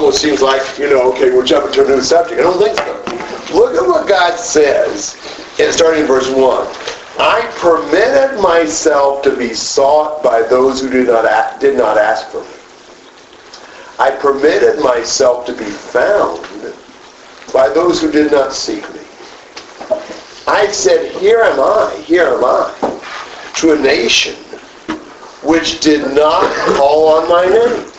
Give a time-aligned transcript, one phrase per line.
[0.00, 2.40] almost seems like, you know, okay, we're jumping to a new subject.
[2.40, 3.54] I don't think so.
[3.54, 5.14] Look at what God says,
[5.60, 6.38] in starting in verse 1.
[7.18, 12.28] I permitted myself to be sought by those who did not, ask, did not ask
[12.28, 12.48] for me.
[13.98, 16.40] I permitted myself to be found
[17.52, 19.00] by those who did not seek me.
[20.46, 23.00] I said, Here am I, here am I,
[23.56, 24.34] to a nation
[25.42, 27.90] which did not call on my name.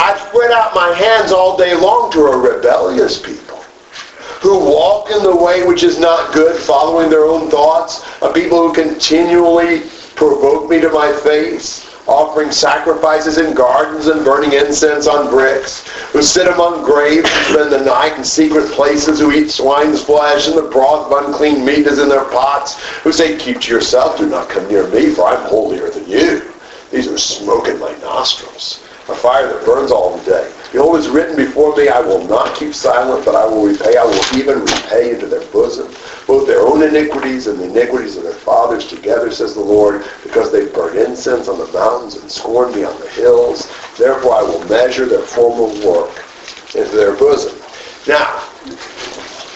[0.00, 3.56] I spread out my hands all day long to a rebellious people
[4.40, 8.68] who walk in the way which is not good, following their own thoughts, a people
[8.68, 9.80] who continually
[10.14, 16.22] provoke me to my face, offering sacrifices in gardens and burning incense on bricks, who
[16.22, 20.56] sit among graves and spend the night in secret places, who eat swine's flesh, and
[20.56, 24.28] the broth of unclean meat is in their pots, who say, Keep to yourself, do
[24.28, 26.54] not come near me, for I'm holier than you.
[26.92, 30.52] These are smoke in my nostrils a fire that burns all the day.
[30.72, 33.96] Behold, it is written before me, I will not keep silent, but I will repay.
[33.96, 35.94] I will even repay into their bosom
[36.28, 40.52] both their own iniquities and the iniquities of their fathers together, says the Lord, because
[40.52, 43.66] they burned incense on the mountains and scorned me on the hills.
[43.96, 46.22] Therefore I will measure their former work
[46.74, 47.58] into their bosom.
[48.06, 48.46] Now,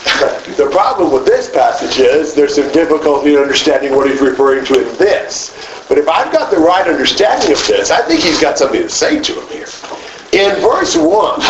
[0.57, 4.75] the problem with this passage is there's some difficulty in understanding what he's referring to
[4.75, 5.55] in this.
[5.89, 8.89] But if I've got the right understanding of this, I think he's got something to
[8.89, 9.69] say to him here.
[10.33, 11.41] In verse 1,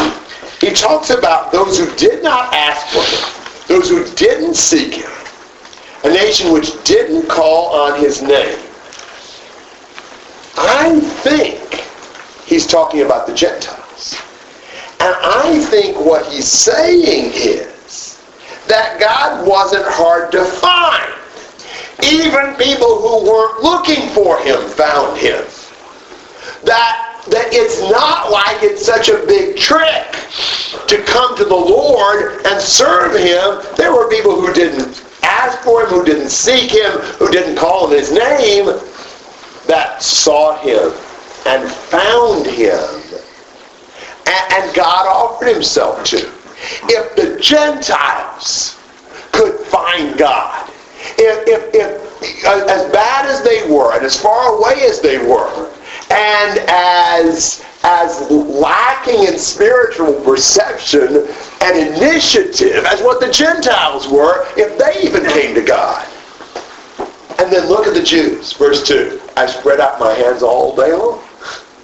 [0.61, 5.11] he talks about those who did not ask for him, those who didn't seek him,
[6.05, 8.59] a nation which didn't call on his name.
[10.59, 11.84] I think
[12.44, 14.20] he's talking about the Gentiles.
[15.00, 17.72] And I think what he's saying is
[18.69, 21.13] that God wasn't hard to find.
[22.05, 25.45] Even people who weren't looking for him found him.
[26.65, 30.13] That, that it's not like it's such a big trick
[30.89, 33.63] to come to the Lord and serve him.
[33.77, 37.87] There were people who didn't ask for him, who didn't seek him, who didn't call
[37.87, 38.67] on his name,
[39.67, 40.93] that sought him
[41.47, 43.03] and found him.
[44.27, 46.31] And God offered himself to.
[46.84, 48.78] If the Gentiles
[49.33, 50.71] could find God,
[51.19, 52.12] if, if, if
[52.45, 55.71] uh, as bad as they were and as far away as they were
[56.11, 61.27] and as as lacking in spiritual perception
[61.62, 66.06] and initiative as what the Gentiles were if they even came to God.
[67.39, 69.21] And then look at the Jews, verse 2.
[69.37, 71.25] I spread out my hands all day long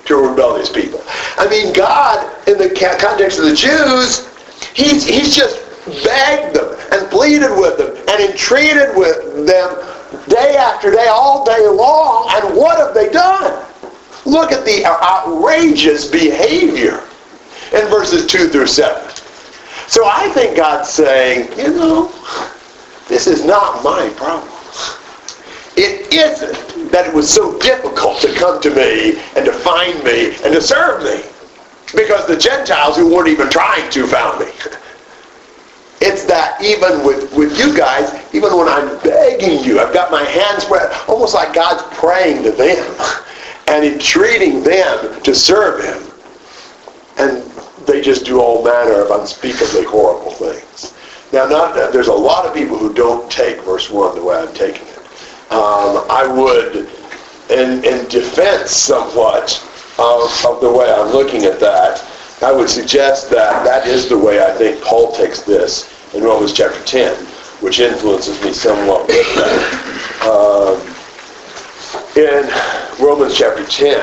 [0.05, 1.03] to rebellious people.
[1.37, 4.29] I mean, God, in the context of the Jews,
[4.75, 5.57] he's, he's just
[6.05, 11.67] begged them and pleaded with them and entreated with them day after day, all day
[11.67, 12.31] long.
[12.35, 13.65] And what have they done?
[14.25, 17.03] Look at the outrageous behavior
[17.73, 19.11] in verses 2 through 7.
[19.89, 22.13] So I think God's saying, you know,
[23.09, 24.53] this is not my problem.
[25.77, 30.35] It isn't that it was so difficult to come to me and to find me
[30.45, 31.23] and to serve me.
[31.95, 34.53] Because the Gentiles who weren't even trying to found me.
[36.01, 40.23] It's that even with, with you guys, even when I'm begging you, I've got my
[40.23, 42.95] hands spread, almost like God's praying to them
[43.67, 46.13] and entreating them to serve him.
[47.19, 47.43] And
[47.87, 50.95] they just do all manner of unspeakably horrible things.
[51.33, 54.37] Now, not that there's a lot of people who don't take verse 1 the way
[54.37, 54.99] I'm taking it.
[55.51, 56.89] Um, I would,
[57.51, 59.65] in, in defense somewhat
[59.99, 62.05] of, of the way I'm looking at that,
[62.43, 66.53] I would suggest that that is the way I think Paul takes this in Romans
[66.53, 67.15] chapter 10,
[67.61, 69.11] which influences me somewhat.
[70.23, 70.81] Um,
[72.17, 72.49] in
[73.01, 73.99] Romans chapter 10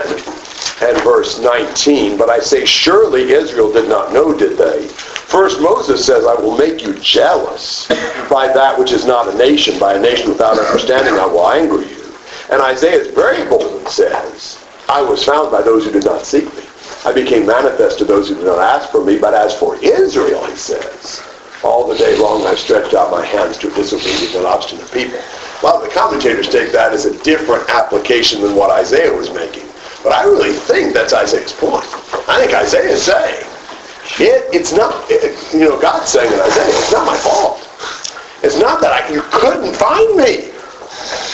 [0.81, 4.88] and verse 19, but I say, surely Israel did not know, did they?
[4.88, 7.88] First, Moses says, I will make you jealous
[8.29, 11.81] by that which is not a nation, by a nation without understanding, I will anger
[11.81, 12.13] you.
[12.51, 16.25] And Isaiah is very bold and says, I was found by those who did not
[16.25, 16.63] seek me.
[17.06, 20.46] I became manifest to those who did not ask for me, but as for Israel,
[20.46, 21.23] he says,
[21.64, 25.20] all the day long I've stretched out my hands to disobedient and obstinate people.
[25.64, 29.67] Well, the commentators take that as a different application than what Isaiah was making.
[30.03, 31.85] But I really think that's Isaiah's point.
[32.29, 33.46] I think Isaiah is saying,
[34.20, 37.67] it, it's not, it, you know, God's saying in Isaiah, it's not my fault.
[38.43, 40.52] It's not that I, you couldn't find me.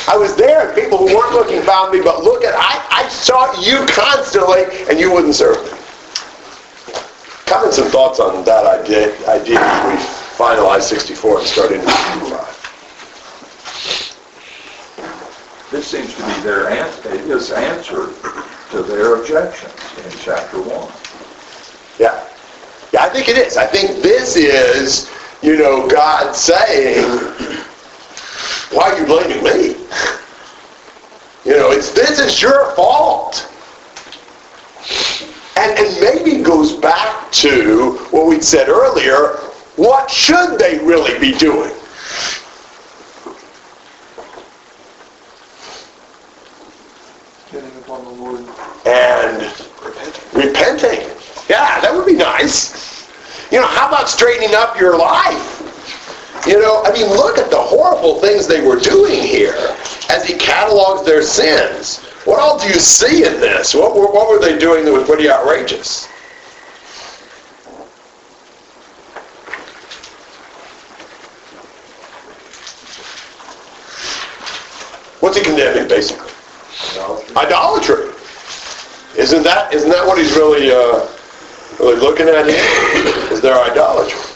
[0.08, 3.10] I was there and people who weren't looking found me, but look at, I, I
[3.10, 5.78] sought you constantly and you wouldn't serve me.
[7.46, 9.98] Comments and thoughts on that idea, idea as we
[10.38, 12.62] finalize 64 and start into 65.
[15.72, 18.12] This seems to be their answer, his answer
[18.72, 20.92] to their objections in chapter 1.
[22.00, 22.28] Yeah.
[22.92, 23.56] Yeah, I think it is.
[23.56, 25.10] I think this is,
[25.42, 27.06] you know, God saying,
[28.72, 29.76] why are you blaming me?
[31.44, 33.52] You know, it's this is your fault.
[35.58, 39.38] And, and maybe goes back to what we said earlier,
[39.76, 41.72] what should they really be doing?
[48.86, 49.42] And
[50.34, 51.10] repenting.
[51.50, 53.10] Yeah, that would be nice.
[53.52, 55.61] You know, how about straightening up your life?
[56.48, 59.56] You know, I mean, look at the horrible things they were doing here
[60.10, 62.00] as he catalogs their sins.
[62.26, 63.76] What all do you see in this?
[63.76, 66.08] What were, what were they doing that was pretty outrageous?
[75.20, 76.32] What's he condemning, basically?
[77.38, 78.12] Idolatry.
[79.16, 81.08] Isn't that isn't that what he's really uh,
[81.80, 83.32] really looking at here?
[83.32, 84.31] Is their idolatry?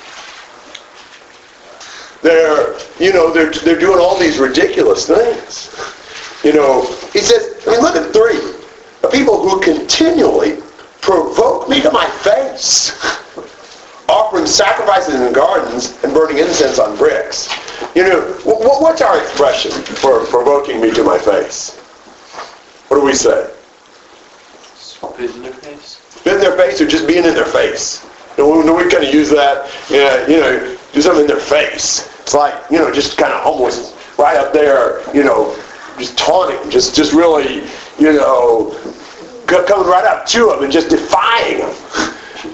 [2.25, 5.69] They're you know they're they're doing all these ridiculous things.
[6.43, 6.81] You know,
[7.13, 7.63] he says.
[7.67, 8.41] I mean, look at three.
[9.03, 10.63] The people who continually
[11.01, 12.97] provoke me to my face,
[14.09, 17.47] offering sacrifices in gardens and burning incense on bricks.
[17.93, 21.75] You know, what's our expression for provoking me to my face?
[22.87, 23.53] What do we say?
[24.73, 26.01] Spit in their face.
[26.09, 28.03] Spit in their face or just being in their face?
[28.35, 32.09] You know, we kind of use that, yeah, you know, do something in their face.
[32.25, 35.55] It's like, you know, just kind of almost right up there, you know,
[35.95, 37.69] just taunting, just, just really,
[37.99, 38.75] you know,
[39.45, 41.75] coming right up to them and just defying them,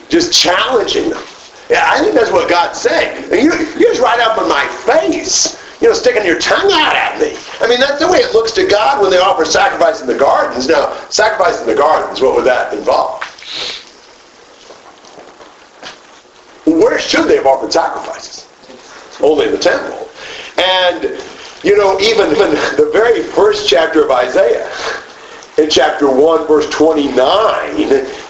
[0.10, 1.24] just challenging them.
[1.70, 3.24] Yeah, I think that's what God's saying.
[3.32, 6.94] And you, you're just right up in my face, you know, sticking your tongue out
[6.94, 7.38] at me.
[7.62, 10.18] I mean, that's the way it looks to God when they offer sacrifice in the
[10.18, 10.68] gardens.
[10.68, 13.24] Now, sacrifice in the gardens, what would that involve?
[16.66, 18.41] Where should they have offered sacrifices?
[19.22, 20.10] Only the temple.
[20.58, 21.04] And,
[21.64, 24.70] you know, even in the very first chapter of Isaiah,
[25.58, 27.76] in chapter 1, verse 29,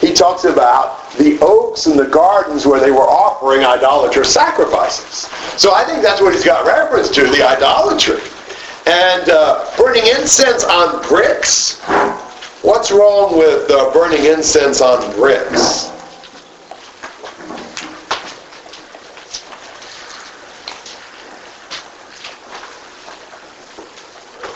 [0.01, 5.29] he talks about the oaks and the gardens where they were offering idolatrous sacrifices.
[5.59, 8.21] So I think that's what he's got reference to, the idolatry.
[8.87, 11.79] And uh, burning incense on bricks.
[12.63, 15.91] What's wrong with uh, burning incense on bricks?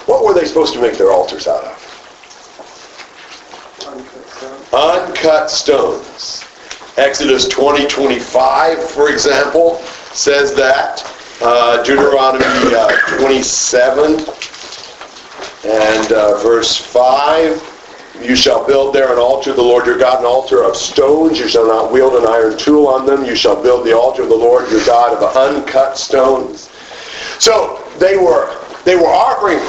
[0.06, 1.82] What were they supposed to make their altars out of?
[4.74, 6.44] Uncut stones.
[6.98, 9.82] Exodus 20, 25, for example,
[10.14, 11.12] says that.
[11.42, 14.26] Uh, Deuteronomy uh, 27
[15.66, 17.74] and uh, verse 5.
[18.22, 21.38] You shall build there an altar the Lord your God, an altar of stones.
[21.38, 23.26] You shall not wield an iron tool on them.
[23.26, 26.70] You shall build the altar of the Lord your God of uncut stones.
[27.40, 29.60] So they were they were offering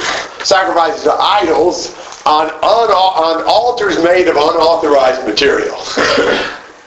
[0.45, 5.75] sacrifices to idols on, on altars made of unauthorized material.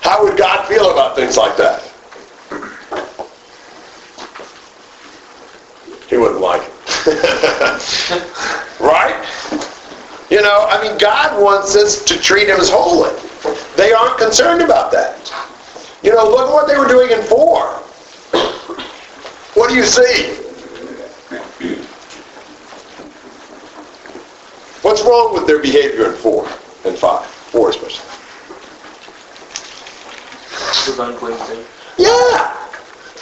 [0.00, 1.82] How would God feel about things like that?
[6.08, 6.72] He wouldn't like it.
[8.80, 9.16] right?
[10.30, 13.10] You know, I mean, God wants us to treat him as holy.
[13.76, 15.32] They aren't concerned about that.
[16.02, 17.66] You know, look at what they were doing in 4.
[19.54, 20.49] What do you see?
[24.82, 26.48] What's wrong with their behavior in 4
[26.86, 27.26] and 5?
[27.26, 28.10] 4 especially.
[30.98, 31.64] unclean
[31.98, 32.56] Yeah.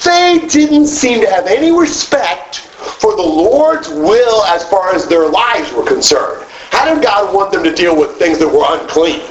[0.05, 5.29] They didn't seem to have any respect for the Lord's will as far as their
[5.29, 6.47] lives were concerned.
[6.71, 9.23] How did God want them to deal with things that were unclean?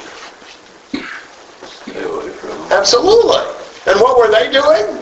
[2.72, 3.38] Absolutely.
[3.88, 5.01] And what were they doing?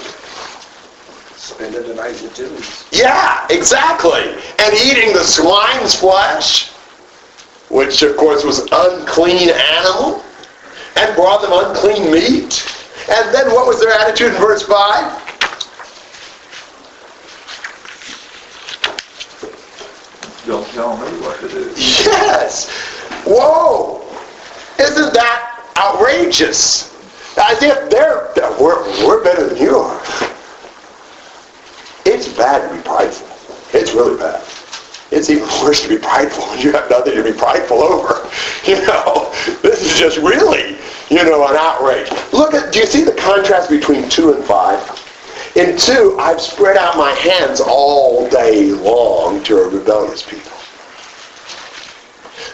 [1.35, 2.85] Spending the night with Jews.
[2.91, 4.35] Yeah, exactly.
[4.59, 6.71] And eating the swine's flesh,
[7.75, 10.23] which of course was an unclean animal,
[10.95, 12.65] and brought them unclean meat.
[13.09, 15.25] And then what was their attitude in verse 5?
[20.47, 21.73] Don't tell me what to do.
[21.75, 22.69] Yes.
[23.25, 24.01] Whoa.
[24.79, 26.95] Isn't that outrageous?
[27.37, 30.01] As if they're, we're, we're better than you are.
[32.05, 33.27] It's bad to be prideful.
[33.77, 34.41] It's really bad.
[35.15, 38.29] It's even worse to be prideful when you have nothing to be prideful over.
[38.65, 39.31] You know,
[39.61, 40.75] this is just really,
[41.11, 42.09] you know, an outrage.
[42.33, 45.53] Look at, do you see the contrast between 2 and 5?
[45.55, 50.51] In 2, I've spread out my hands all day long to a rebellious people.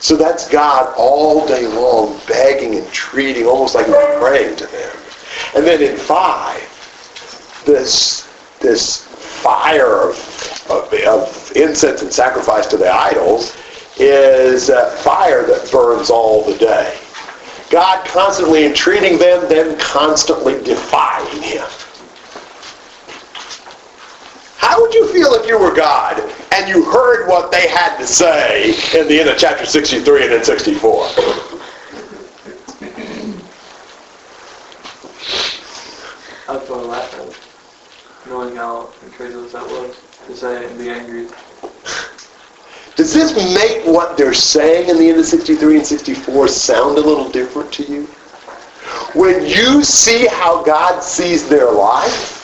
[0.01, 4.97] So that's God all day long begging and treating, almost like he's praying to them.
[5.55, 8.27] And then in 5, this,
[8.59, 13.55] this fire of, of, of incense and sacrifice to the idols
[13.97, 16.97] is a fire that burns all the day.
[17.69, 21.65] God constantly entreating them, then constantly defying him.
[24.57, 26.19] How would you feel if you were God
[26.53, 30.31] and you heard what they had to say in the end of chapter 63 and
[30.33, 31.07] then 64?
[36.47, 37.39] I'd probably laugh at it,
[38.27, 39.95] knowing how incredulous that was
[40.27, 41.27] to and be angry.
[42.95, 47.01] Does this make what they're saying in the end of 63 and 64 sound a
[47.01, 48.05] little different to you?
[49.13, 52.37] When you see how God sees their life,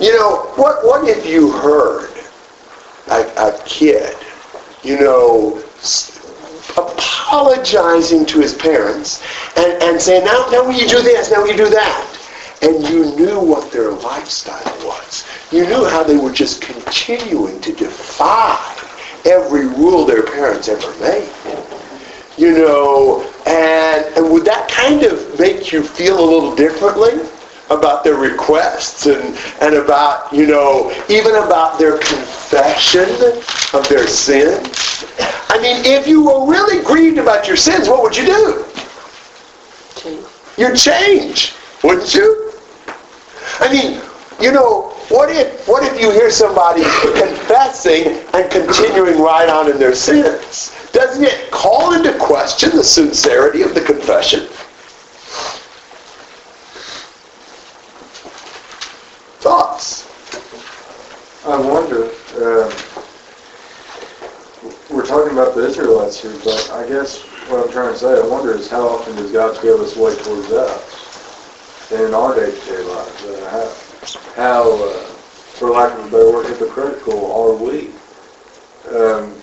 [0.00, 2.10] you know, what, what if you heard
[3.08, 4.16] a, a kid,
[4.82, 5.62] you know,
[6.76, 9.22] apologizing to his parents
[9.56, 12.03] and, and saying, now, now will you do this, now will you do that?
[12.64, 15.26] And you knew what their lifestyle was.
[15.52, 18.74] You knew how they were just continuing to defy
[19.26, 21.30] every rule their parents ever made.
[22.38, 27.20] You know, and, and would that kind of make you feel a little differently?
[27.70, 33.08] about their requests and, and about, you know, even about their confession
[33.72, 35.06] of their sins.
[35.48, 38.64] I mean, if you were really grieved about your sins, what would you do?
[39.96, 40.26] Change.
[40.58, 42.53] You'd change, wouldn't you?
[43.60, 44.00] I mean,
[44.40, 49.78] you know, what if what if you hear somebody confessing and continuing right on in
[49.78, 50.74] their sins?
[50.92, 54.48] Doesn't it call into question the sincerity of the confession?
[59.40, 60.08] Thoughts?
[61.46, 62.06] I wonder,
[62.36, 62.72] uh,
[64.90, 68.26] we're talking about the Israelites here, but I guess what I'm trying to say, I
[68.26, 70.48] wonder is how often does God give this way towards
[71.84, 73.24] us in our day-to-day lives?
[73.24, 73.50] Uh,
[74.36, 75.04] how, how uh,
[75.58, 77.88] for lack of a better word, hypocritical are we?
[78.88, 79.34] Um,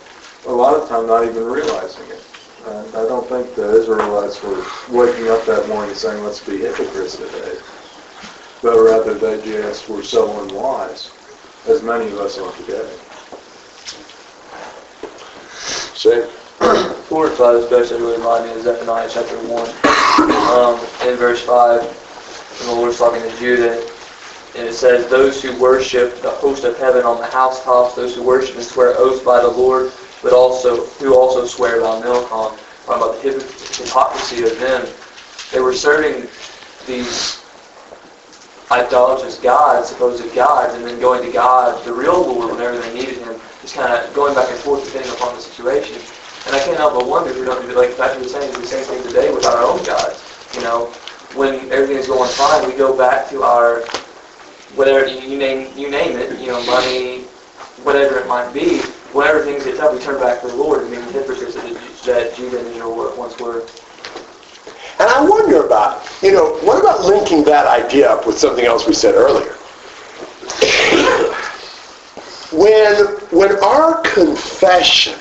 [0.45, 2.23] a lot of time not even realizing it.
[2.65, 7.17] Uh, I don't think the Israelites were waking up that morning saying, let's be hypocrites
[7.17, 7.57] today
[8.61, 11.09] but rather they just were so unwise,
[11.67, 12.89] as many of us are today.
[17.09, 19.67] Four and five especially really remind me of Zephaniah chapter one.
[20.51, 20.79] Um,
[21.09, 21.43] in verse
[22.61, 23.81] five, the Lord's talking to Judah,
[24.55, 28.23] and it says, "Those who worship the host of heaven on the housetops, those who
[28.23, 29.91] worship and swear oaths by the Lord,
[30.21, 33.29] but also who also swear by Milcom." Talking about the
[33.83, 34.87] hypocrisy of them.
[35.51, 36.27] They were serving
[36.87, 37.39] these
[38.71, 43.17] idolatrous gods, supposed gods, and then going to God, the real Lord, whenever they needed
[43.19, 46.01] Him, just kind of going back and forth depending upon the situation.
[46.47, 48.59] And I can't help but wonder if we don't do like Patrick was saying, it's
[48.59, 50.23] the same thing today with our own gods.
[50.55, 50.91] You know,
[51.35, 53.81] when everything is going fine, we go back to our
[54.75, 57.21] whatever you name you name it, you know, money,
[57.83, 58.79] whatever it might be.
[59.13, 60.85] Whenever things get tough, we turn back to the Lord.
[60.85, 61.63] I mean, the hypocrites that,
[62.05, 63.67] that Judah and Israel once were.
[64.99, 68.87] And I wonder about, you know, what about linking that idea up with something else
[68.87, 69.55] we said earlier?
[72.51, 75.17] when, when our confession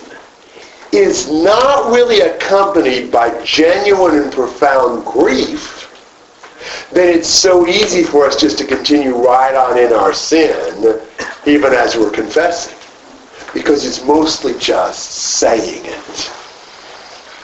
[0.92, 5.79] is not really accompanied by genuine and profound grief,
[6.92, 11.00] then it's so easy for us just to continue right on in our sin,
[11.46, 12.76] even as we're confessing,
[13.52, 16.32] because it's mostly just saying it.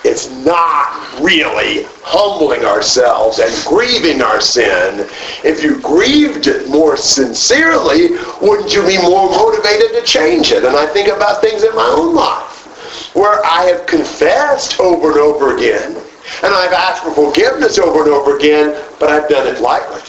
[0.05, 5.09] It's not really humbling ourselves and grieving our sin.
[5.43, 10.65] If you grieved it more sincerely, wouldn't you be more motivated to change it?
[10.65, 15.21] And I think about things in my own life where I have confessed over and
[15.21, 19.61] over again, and I've asked for forgiveness over and over again, but I've done it
[19.61, 20.01] lightly.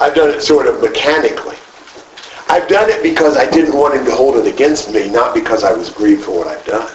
[0.00, 1.56] I've done it sort of mechanically.
[2.48, 5.64] I've done it because I didn't want him to hold it against me, not because
[5.64, 6.90] I was grieved for what I've done.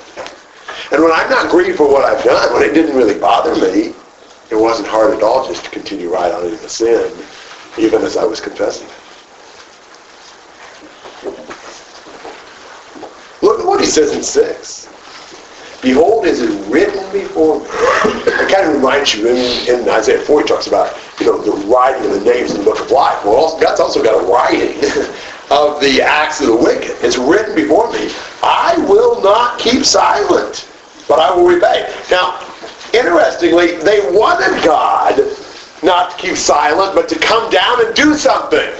[0.91, 3.93] And when I'm not grieved for what I've done, when it didn't really bother me,
[4.49, 7.11] it wasn't hard at all just to continue right on in the sin,
[7.77, 9.03] even as I was confessing it.
[13.41, 14.89] Look at what he says in 6.
[15.81, 17.65] Behold, is it written before me?
[18.25, 21.51] It kind of reminds you, in, in Isaiah 4, he talks about, you know, the
[21.67, 23.23] writing of the names in the book of life.
[23.25, 24.77] Well, God's also got a writing
[25.51, 26.95] of the acts of the wicked.
[27.01, 28.09] It's written before me.
[28.41, 30.67] I will not keep silent
[31.07, 31.93] but I will repay.
[32.09, 32.39] Now,
[32.93, 35.19] interestingly, they wanted God
[35.83, 38.73] not to keep silent, but to come down and do something.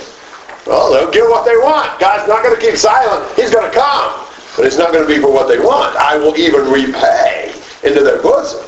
[0.66, 2.00] Well, they'll get what they want.
[2.00, 3.36] God's not going to keep silent.
[3.36, 4.26] He's going to come.
[4.56, 5.96] But it's not going to be for what they want.
[5.98, 8.66] I will even repay into their bosom.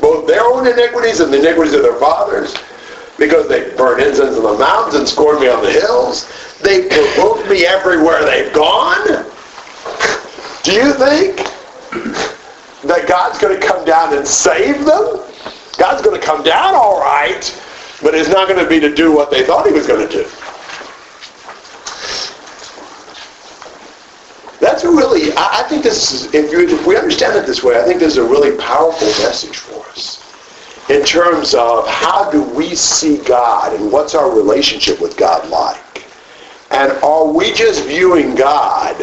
[0.00, 2.54] Both their own iniquities and the iniquities of their fathers,
[3.22, 6.26] because they burn incense on the mountains and scorn me on the hills.
[6.60, 9.06] They provoke me everywhere they've gone.
[10.64, 11.36] Do you think
[12.82, 15.20] that God's going to come down and save them?
[15.78, 17.42] God's going to come down all right,
[18.02, 20.12] but it's not going to be to do what they thought he was going to
[20.12, 20.24] do.
[24.58, 28.00] That's a really, I think this is, if we understand it this way, I think
[28.00, 30.21] this is a really powerful message for us
[30.92, 36.04] in terms of how do we see God and what's our relationship with God like.
[36.70, 39.00] And are we just viewing God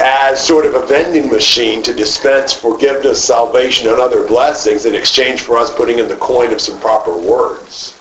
[0.00, 5.42] as sort of a vending machine to dispense forgiveness, salvation, and other blessings in exchange
[5.42, 7.98] for us putting in the coin of some proper words?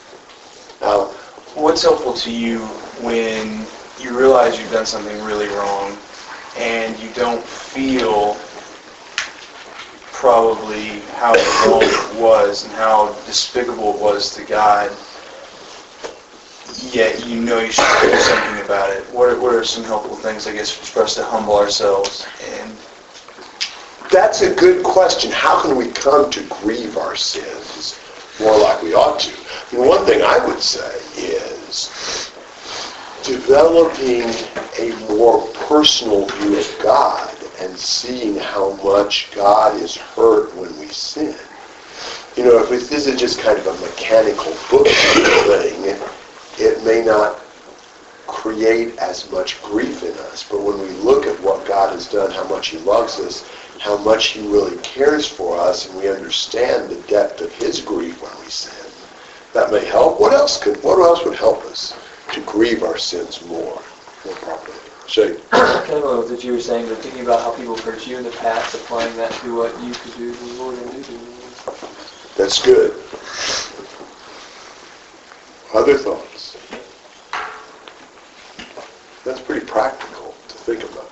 [0.82, 1.12] Now,
[1.56, 2.62] What's helpful to you
[3.04, 3.68] when
[4.00, 5.96] you realize you've done something really wrong
[6.58, 8.34] and you don't feel
[10.24, 11.34] probably how
[11.68, 14.90] wrong it was and how despicable it was to God,
[16.94, 19.04] yet you know you should do something about it?
[19.12, 22.26] What are, what are some helpful things, I guess, for us to humble ourselves
[22.58, 22.72] and
[24.12, 25.30] That's a good question.
[25.30, 28.00] How can we come to grieve our sins
[28.40, 29.32] more like we ought to?
[29.78, 32.32] One thing I would say is
[33.26, 34.30] developing
[34.80, 40.88] a more personal view of God and seeing how much God is hurt when we
[40.88, 41.36] sin.
[42.36, 45.96] You know, if this is just kind of a mechanical book thing,
[46.58, 47.40] it may not
[48.28, 50.48] create as much grief in us.
[50.50, 53.48] But when we look at what God has done, how much he loves us,
[53.80, 58.22] how much he really cares for us, and we understand the depth of his grief
[58.22, 58.92] when we sin,
[59.54, 60.20] that may help.
[60.20, 60.82] What else could?
[60.84, 61.96] What else would help us
[62.34, 63.82] to grieve our sins more,
[64.26, 64.83] more properly?
[65.08, 65.36] Shay.
[65.52, 68.24] kind of what that you were saying, but thinking about how people hurt you in
[68.24, 71.12] the past, applying that to what you could do to the Lord and do to
[71.12, 71.34] the Lord.
[72.36, 73.04] That's good.
[75.74, 76.58] Other thoughts?
[79.26, 81.12] That's pretty practical to think about.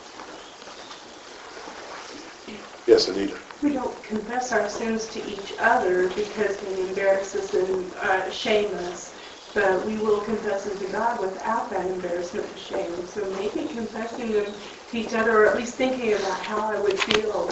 [2.87, 3.37] Yes, Anita.
[3.61, 9.13] We don't confess our sins to each other because it embarrasses and uh, shame us,
[9.53, 13.07] but we will confess them to God without that embarrassment and shame.
[13.07, 14.53] So maybe confessing them
[14.91, 17.49] to each other, or at least thinking about how I would feel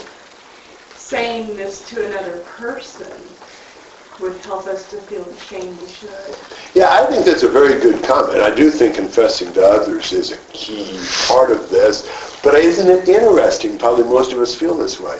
[0.96, 3.12] saying this to another person,
[4.20, 6.36] would help us to feel the shame we should.
[6.76, 8.42] Yeah, I think that's a very good comment.
[8.42, 12.04] I do think confessing to others is a key part of this.
[12.44, 13.78] But isn't it interesting?
[13.78, 15.20] Probably most of us feel this way.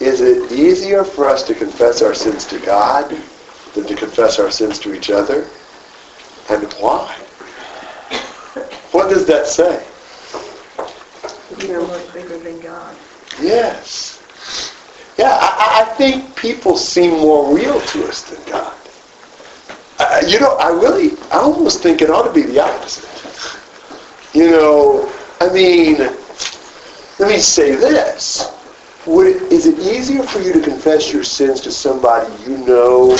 [0.00, 3.14] Is it easier for us to confess our sins to God
[3.74, 5.46] than to confess our sins to each other?
[6.48, 7.14] And why?
[8.92, 9.84] What does that say?
[11.66, 12.96] You're much bigger than God.
[13.40, 14.22] Yes.
[15.18, 18.76] Yeah, I, I think people seem more real to us than God.
[19.98, 23.08] Uh, you know, I really, I almost think it ought to be the opposite.
[24.34, 25.98] You know, I mean,
[27.18, 28.52] let me say this.
[29.06, 33.16] Would it, is it easier for you to confess your sins to somebody you know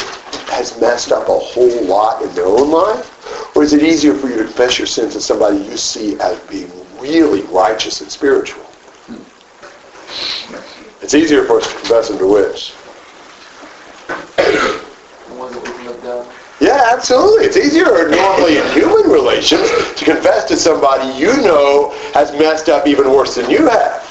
[0.48, 3.15] has messed up a whole lot in their own life?
[3.56, 6.38] Or is it easier for you to confess your sins to somebody you see as
[6.40, 8.62] being really righteous and spiritual?
[9.06, 9.14] Hmm.
[11.02, 12.74] It's easier for us to confess them to which?
[14.36, 16.28] The ones that we can look.
[16.60, 17.46] Yeah, absolutely.
[17.46, 22.86] It's easier normally in human relations to confess to somebody you know has messed up
[22.86, 24.02] even worse than you have.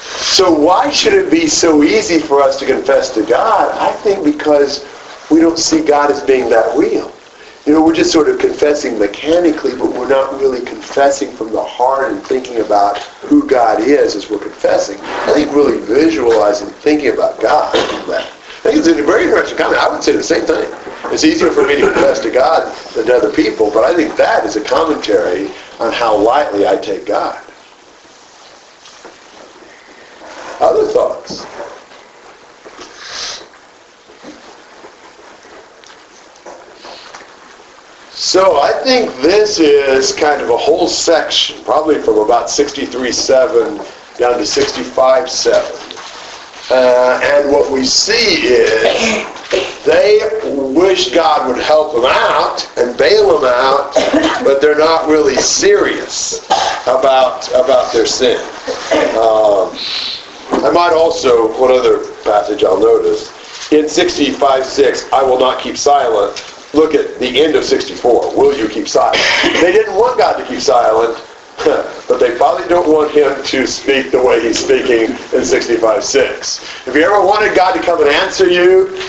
[0.00, 3.76] So why should it be so easy for us to confess to God?
[3.76, 4.86] I think because
[5.30, 7.12] we don't see God as being that real.
[7.68, 11.62] You know, we're just sort of confessing mechanically, but we're not really confessing from the
[11.62, 12.96] heart and thinking about
[13.28, 14.98] who God is as we're confessing.
[15.02, 17.76] I think really visualizing, thinking about God.
[17.76, 18.22] I
[18.62, 19.82] think it's a very interesting comment.
[19.82, 20.66] I would say the same thing.
[21.12, 24.16] It's easier for me to confess to God than to other people, but I think
[24.16, 27.38] that is a commentary on how lightly I take God.
[30.58, 31.44] Other thoughts?
[38.18, 44.32] So I think this is kind of a whole section, probably from about 63.7 down
[44.32, 46.68] to 65.7.
[46.68, 49.24] Uh, and what we see is
[49.84, 53.94] they wish God would help them out and bail them out,
[54.42, 56.44] but they're not really serious
[56.88, 58.40] about about their sin.
[59.14, 59.78] Um,
[60.66, 63.30] I might also, one other passage I'll notice,
[63.70, 66.57] in 65.6, I will not keep silent.
[66.74, 68.36] Look at the end of 64.
[68.36, 69.18] Will you keep silent?
[69.62, 71.22] They didn't want God to keep silent,
[72.08, 76.86] but they probably don't want him to speak the way he's speaking in 65.6.
[76.86, 79.00] If you ever wanted God to come and answer you,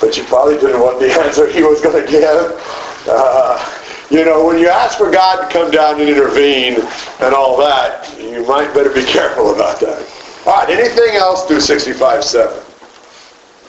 [0.00, 2.62] but you probably didn't want the answer he was going to give.
[3.08, 3.74] Uh,
[4.10, 6.80] you know, when you ask for God to come down and intervene
[7.20, 10.06] and all that, you might better be careful about that.
[10.46, 12.64] All right, anything else through 65.7?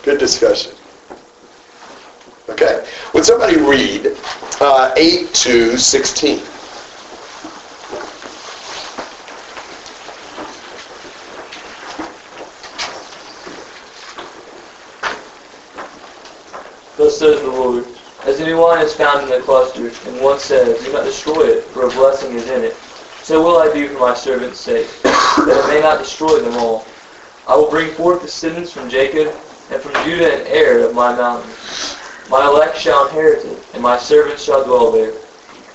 [0.04, 0.79] Good discussion.
[2.62, 2.86] Okay.
[3.14, 4.18] Would somebody read
[4.60, 6.40] uh, 8 to 16?
[16.98, 17.86] Thus says the Lord,
[18.26, 21.64] as any wine is found in the cluster, and one says, Do not destroy it,
[21.68, 22.76] for a blessing is in it,
[23.24, 26.86] so will I do for my servant's sake, that I may not destroy them all.
[27.48, 29.34] I will bring forth descendants from Jacob,
[29.72, 31.50] and from Judah an heir of my mountain.
[32.30, 35.14] My elect shall inherit it, and my servants shall dwell there.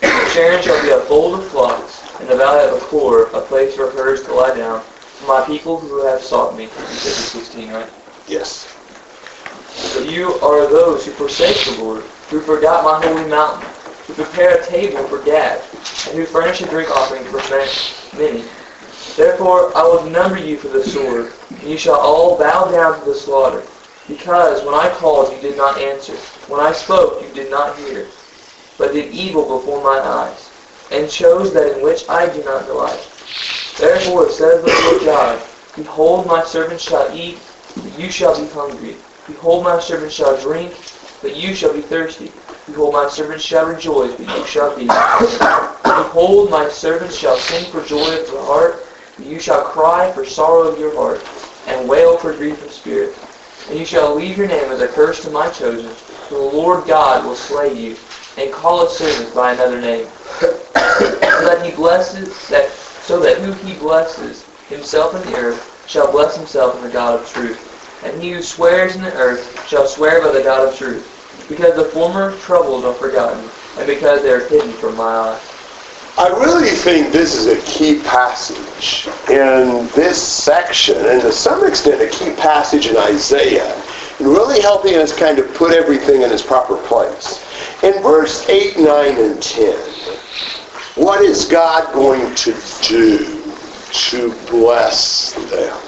[0.02, 3.74] And Sharon shall be a fold of flocks, and the valley of Achor a place
[3.74, 4.80] for herds to lie down,
[5.18, 6.64] for my people who have sought me.
[6.64, 7.90] You said 16, right?
[8.28, 8.72] Yes.
[9.94, 13.68] But you are those who forsake the Lord, who forgot my holy mountain,
[14.06, 15.60] who prepare a table for Gad,
[16.06, 17.40] and who furnish a drink offering for
[18.16, 18.44] Meni.
[19.16, 23.06] Therefore I will number you for the sword, and you shall all bow down to
[23.06, 23.64] the slaughter.
[24.08, 26.14] Because when I called you did not answer,
[26.48, 28.10] when I spoke you did not hear,
[28.76, 30.50] but did evil before my eyes,
[30.90, 33.08] and chose that in which I do not delight.
[33.78, 35.42] Therefore says the Lord God,
[35.76, 37.40] Behold my servant shall eat,
[37.74, 38.98] but you shall be hungry.
[39.26, 40.74] Behold, my servant shall drink,
[41.22, 42.30] but you shall be thirsty.
[42.66, 44.84] Behold, my servant shall rejoice, but you shall be.
[44.84, 48.86] Behold, my servant shall sing for joy of the heart,
[49.16, 51.26] but you shall cry for sorrow of your heart,
[51.66, 53.16] and wail for grief of spirit.
[53.68, 55.90] And you shall leave your name as a curse to my chosen,
[56.28, 57.96] for the Lord God will slay you,
[58.36, 60.08] and call his servants by another name.
[60.34, 66.10] so that he blesses that so that who he blesses himself in the earth shall
[66.10, 67.68] bless himself in the God of truth
[68.04, 71.08] and he who swears in the earth shall swear by the God of truth,
[71.48, 75.53] because the former troubles are forgotten, and because they are hidden from my eyes.
[76.16, 82.00] I really think this is a key passage in this section, and to some extent
[82.00, 83.82] a key passage in Isaiah,
[84.20, 87.44] really helping us kind of put everything in its proper place.
[87.82, 89.74] In verse 8, 9, and 10,
[90.94, 93.52] what is God going to do
[93.90, 95.80] to bless them?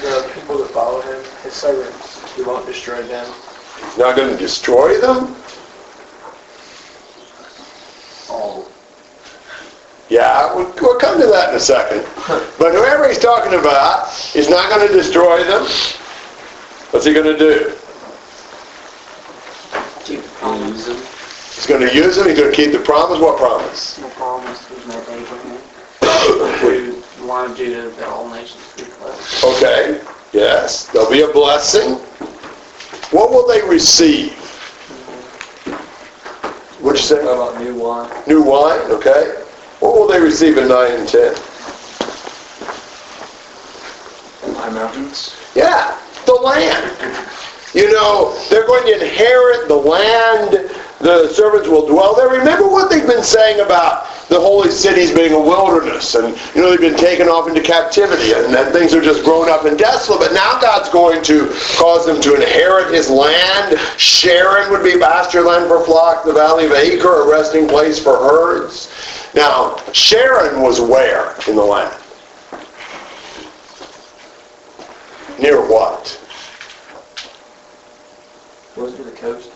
[0.00, 3.34] The people that follow him, his servants, he won't destroy them.
[3.84, 5.36] He's not going to destroy them?
[8.30, 8.68] All.
[10.08, 12.06] Yeah, we'll, we'll come to that in a second.
[12.58, 15.62] But whoever he's talking about is not going to destroy them.
[16.90, 17.72] What's he going to do?
[20.04, 20.86] Keep the promise.
[21.54, 22.28] He's going to use them.
[22.28, 23.20] He's going to keep the promise.
[23.20, 23.94] What promise?
[23.96, 25.58] The promise was made to Abraham.
[26.58, 29.44] Through the line of that all nations would be blessed.
[29.44, 30.00] Okay.
[30.32, 30.86] Yes.
[30.86, 32.00] There'll be a blessing.
[33.10, 34.34] What will they receive?
[36.80, 37.22] What'd you say?
[37.22, 38.10] About new wine.
[38.26, 38.80] New wine.
[38.90, 39.42] Okay.
[39.80, 41.34] What will they receive in 9 and 10?
[44.56, 45.36] High mountains.
[45.54, 46.94] Yeah, the land.
[47.74, 50.70] You know, they're going to inherit the land.
[51.00, 52.28] The servants will dwell there.
[52.28, 56.14] Remember what they've been saying about the holy cities being a wilderness.
[56.14, 58.32] And, you know, they've been taken off into captivity.
[58.32, 60.20] And then things are just grown up and desolate.
[60.20, 63.78] But now God's going to cause them to inherit his land.
[63.98, 66.24] Sharon would be pasture land for flock.
[66.24, 68.92] The valley of Achor, a resting place for herds.
[69.34, 71.94] Now, Sharon was where in the land?
[75.38, 76.20] Near what?
[78.76, 79.50] Was it the coast?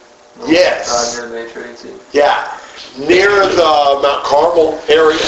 [0.47, 0.91] Yes.
[0.91, 1.95] Uh, near the Mediterranean Sea.
[2.13, 2.59] Yeah,
[2.99, 5.19] near the Mount Carmel area,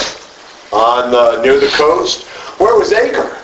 [0.73, 2.25] on uh, near the coast.
[2.59, 3.37] Where was Achor?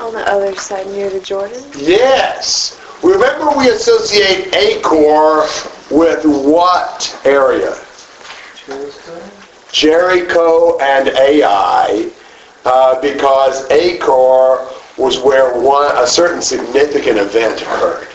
[0.00, 1.62] On the other side near the Jordan?
[1.76, 2.80] Yes.
[3.02, 5.46] Remember, we associate Achor
[5.90, 7.76] with what area?
[9.72, 12.10] Jericho and Ai,
[12.64, 18.08] uh, because Achor was where one a certain significant event occurred.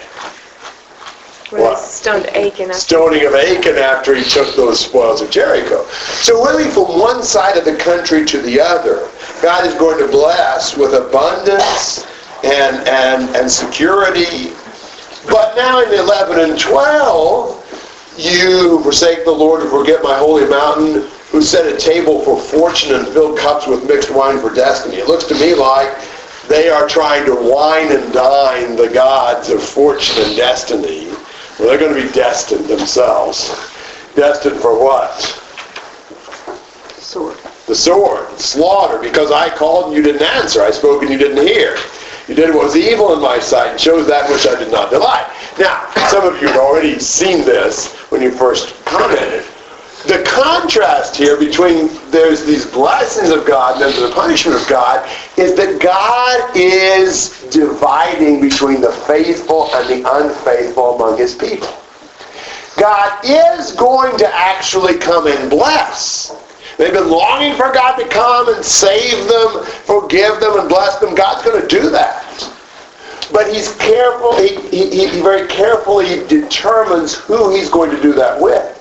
[1.49, 1.79] Where What?
[1.79, 5.83] they stoned Achan after stoning of Achan after he took those spoils of Jericho.
[6.21, 9.09] So really from one side of the country to the other,
[9.41, 12.05] God is going to bless with abundance
[12.43, 14.53] and, and, and security.
[15.27, 21.09] But now in 11 and 12, you forsake the Lord and forget my holy mountain,
[21.31, 24.97] who set a table for fortune and filled cups with mixed wine for destiny.
[24.97, 25.95] It looks to me like
[26.47, 31.08] they are trying to wine and dine the gods of fortune and destiny.
[31.59, 33.49] Well, they're going to be destined themselves.
[34.15, 35.19] Destined for what?
[36.95, 37.37] The sword.
[37.67, 40.61] the sword, slaughter, because I called and you didn't answer.
[40.61, 41.77] I spoke and you didn't hear.
[42.29, 44.89] You did what was evil in my sight and chose that which I did not
[44.89, 45.27] delight.
[45.59, 49.43] Now, some of you have already seen this when you first commented.
[50.07, 55.05] The contrast here between there's these blessings of God and the punishment of God
[55.37, 61.67] is that God is dividing between the faithful and the unfaithful among his people.
[62.77, 66.33] God is going to actually come and bless.
[66.77, 71.13] They've been longing for God to come and save them, forgive them, and bless them.
[71.13, 72.25] God's going to do that.
[73.33, 78.39] But he's careful, he, he, he very carefully determines who he's going to do that
[78.39, 78.78] with.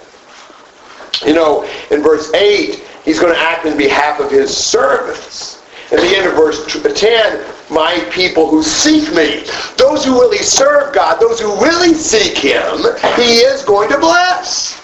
[1.24, 5.62] You know, in verse 8, he's going to act in behalf of his servants.
[5.90, 9.44] At the end of verse 10, my people who seek me.
[9.76, 12.78] Those who really serve God, those who really seek him,
[13.16, 14.76] he is going to bless.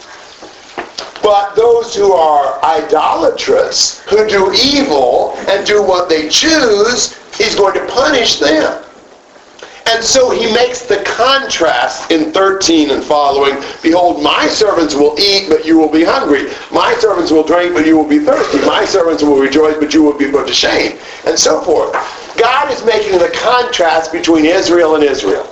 [1.22, 7.74] But those who are idolatrous, who do evil and do what they choose, he's going
[7.74, 8.84] to punish them.
[9.86, 13.62] And so he makes the contrast in 13 and following.
[13.82, 16.50] Behold, my servants will eat, but you will be hungry.
[16.72, 18.64] My servants will drink, but you will be thirsty.
[18.64, 20.98] My servants will rejoice, but you will be put to shame.
[21.26, 21.92] And so forth.
[22.38, 25.48] God is making the contrast between Israel and Israel.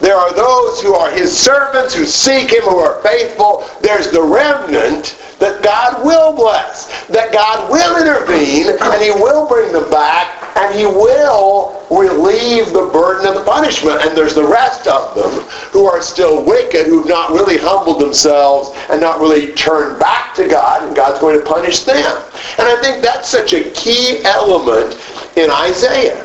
[0.00, 3.68] There are those who are his servants, who seek him, who are faithful.
[3.82, 9.72] There's the remnant that God will bless, that God will intervene, and he will bring
[9.72, 14.00] them back, and he will relieve the burden of the punishment.
[14.02, 18.70] And there's the rest of them who are still wicked, who've not really humbled themselves
[18.90, 22.22] and not really turned back to God, and God's going to punish them.
[22.58, 25.00] And I think that's such a key element
[25.36, 26.24] in Isaiah.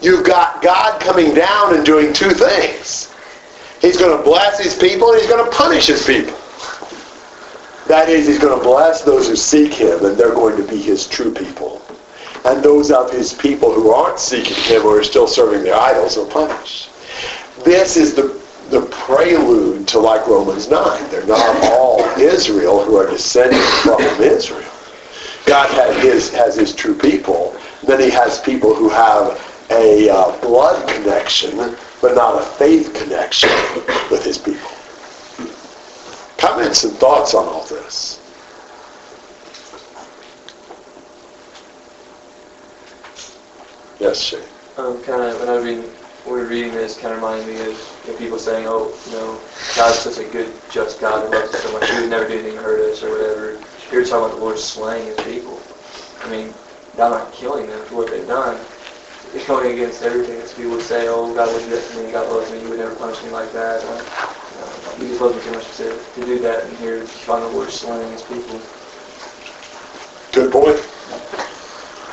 [0.00, 3.14] You've got God coming down and doing two things.
[3.80, 6.38] He's going to bless his people and he's going to punish his people.
[7.88, 10.80] That is, he's going to bless those who seek him, and they're going to be
[10.80, 11.81] his true people.
[12.44, 16.16] And those of his people who aren't seeking him or are still serving their idols
[16.16, 16.88] will punish.
[17.64, 21.10] This is the, the prelude to like Romans 9.
[21.10, 24.70] They're not all Israel who are descending from Israel.
[25.46, 27.56] God has his, has his true people.
[27.86, 33.50] Then he has people who have a uh, blood connection, but not a faith connection
[34.10, 34.70] with his people.
[36.38, 38.21] Comments and thoughts on all this?
[44.02, 44.42] Yes, Shane.
[44.78, 47.54] Um, kind of, when I read, when we were reading this, kind of reminded me
[47.70, 49.38] of you know, people saying, oh, you know,
[49.76, 51.88] God's such a good, just God who loves us so much.
[51.88, 53.62] He would never do anything to hurt us or whatever.
[53.92, 55.56] You're talking about the Lord slaying his people.
[56.24, 56.52] I mean,
[56.96, 58.58] God not killing them for what they've done.
[59.34, 62.10] It's going against everything that people would say, oh, God would do that to me,
[62.10, 63.84] God loves me, He would never punish me like that.
[63.84, 64.02] Uh,
[64.58, 67.48] uh, he just loves me too much to, to do that, and here, find the
[67.54, 68.58] Lord slaying his people.
[70.32, 70.82] Good point.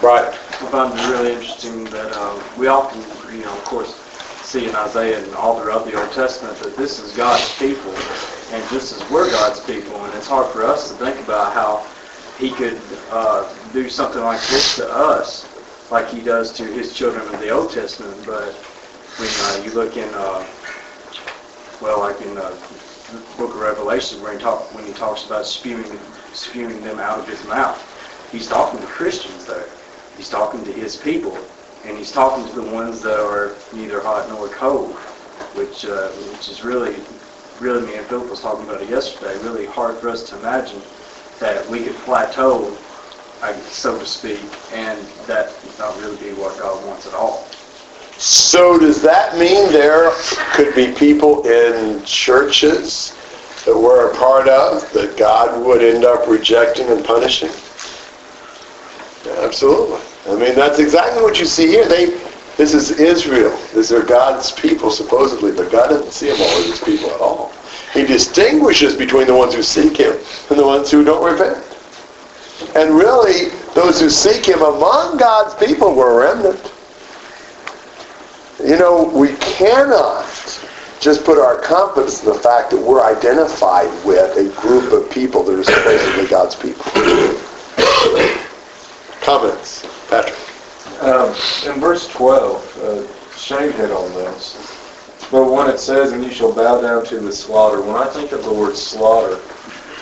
[0.03, 0.37] Right.
[0.61, 2.99] I find it really interesting that uh, we often,
[3.33, 3.95] you know, of course,
[4.43, 7.95] see in Isaiah and all throughout the Old Testament that this is God's people,
[8.51, 11.87] and just as we're God's people, and it's hard for us to think about how
[12.37, 15.47] He could uh, do something like this to us,
[15.91, 18.25] like He does to His children in the Old Testament.
[18.25, 18.53] But
[19.15, 20.45] when uh, you look in, uh,
[21.79, 22.49] well, like in uh,
[23.13, 25.97] the Book of Revelation, where he talk when He talks about spewing
[26.33, 27.79] spewing them out of His mouth,
[28.29, 29.69] He's talking to Christians there.
[30.19, 31.37] He's talking to his people,
[31.85, 34.91] and he's talking to the ones that are neither hot nor cold,
[35.55, 36.93] which uh, which is really,
[37.61, 39.41] really, me and Philip was talking about it yesterday.
[39.45, 40.81] Really hard for us to imagine
[41.39, 42.75] that we could plateau,
[43.69, 44.41] so to speak,
[44.73, 47.47] and that not really be what God wants at all.
[48.17, 50.11] So does that mean there
[50.51, 53.15] could be people in churches
[53.63, 57.51] that we're a part of that God would end up rejecting and punishing?
[59.41, 60.08] Absolutely.
[60.27, 61.87] I mean, that's exactly what you see here.
[61.87, 62.07] They,
[62.57, 63.57] this is Israel.
[63.73, 67.21] These are God's people, supposedly, but God doesn't see them all as his people at
[67.21, 67.53] all.
[67.93, 70.17] He distinguishes between the ones who seek him
[70.49, 71.63] and the ones who don't repent.
[72.75, 76.73] And really, those who seek him among God's people were a remnant.
[78.63, 80.25] You know, we cannot
[80.99, 85.43] just put our confidence in the fact that we're identified with a group of people
[85.43, 86.83] that are supposedly God's people.
[89.21, 89.85] Comments?
[90.09, 90.35] Patrick?
[91.01, 91.33] Um,
[91.65, 94.57] in verse 12, uh, hit on this.
[95.31, 98.33] But when it says, and you shall bow down to the slaughter, when I think
[98.33, 99.39] of the word slaughter,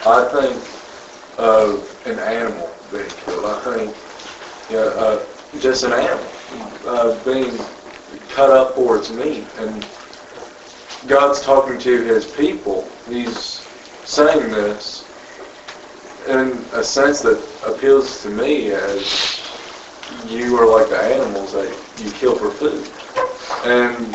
[0.04, 0.58] I think
[1.38, 3.46] of an animal being killed.
[3.46, 3.96] I think
[4.72, 5.24] yeah, uh,
[5.60, 6.26] just an animal
[6.88, 7.56] uh, being
[8.30, 9.46] cut up for its meat.
[9.60, 9.88] And
[11.06, 12.90] God's talking to his people.
[13.08, 13.62] He's
[14.06, 15.06] saying this.
[16.28, 19.40] in a sense that appeals to me as
[20.26, 22.86] you are like the animals that you kill for food.
[23.66, 24.14] And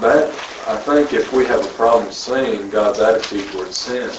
[0.00, 0.28] that,
[0.66, 4.10] I think if we have a problem seeing God's attitude towards sin,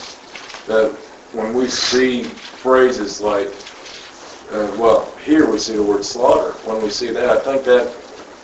[0.67, 0.91] that
[1.31, 3.47] when we see phrases like,
[4.51, 6.53] uh, well, here we see the word slaughter.
[6.67, 7.95] When we see that, I think that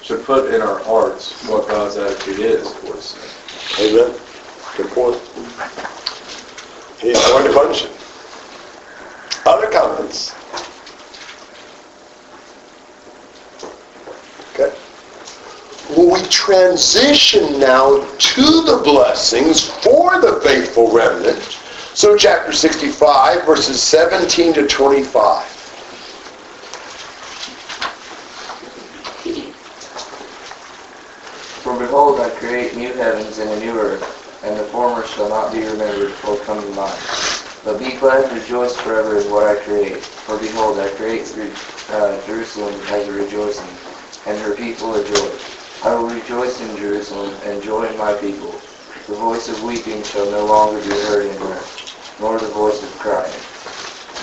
[0.01, 3.89] should put in our hearts what God's attitude is towards sin.
[3.89, 4.15] Amen.
[4.77, 5.21] Good point.
[6.99, 7.87] He's going to punish.
[9.45, 10.33] Other comments?
[14.53, 14.73] Okay.
[15.89, 21.39] Well, we transition now to the blessings for the faithful remnant.
[21.93, 25.45] So chapter 65, verses 17 to 25.
[31.61, 35.53] For behold, I create new heavens and a new earth, and the former shall not
[35.53, 36.99] be remembered or come to mind.
[37.63, 40.03] But be glad and rejoice forever in what I create.
[40.03, 41.31] For behold, I create
[41.89, 43.69] uh, Jerusalem as a rejoicing,
[44.25, 45.31] and her people a joy.
[45.85, 48.59] I will rejoice in Jerusalem and joy in my people.
[49.07, 51.61] The voice of weeping shall no longer be heard in her,
[52.19, 53.31] nor the voice of crying.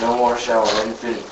[0.01, 1.23] No more shall an infant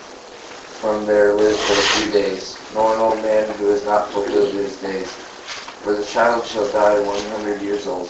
[0.79, 4.53] from there live for a few days, nor an old man who has not fulfilled
[4.55, 5.11] his days.
[5.83, 8.07] For the child shall die one hundred years old,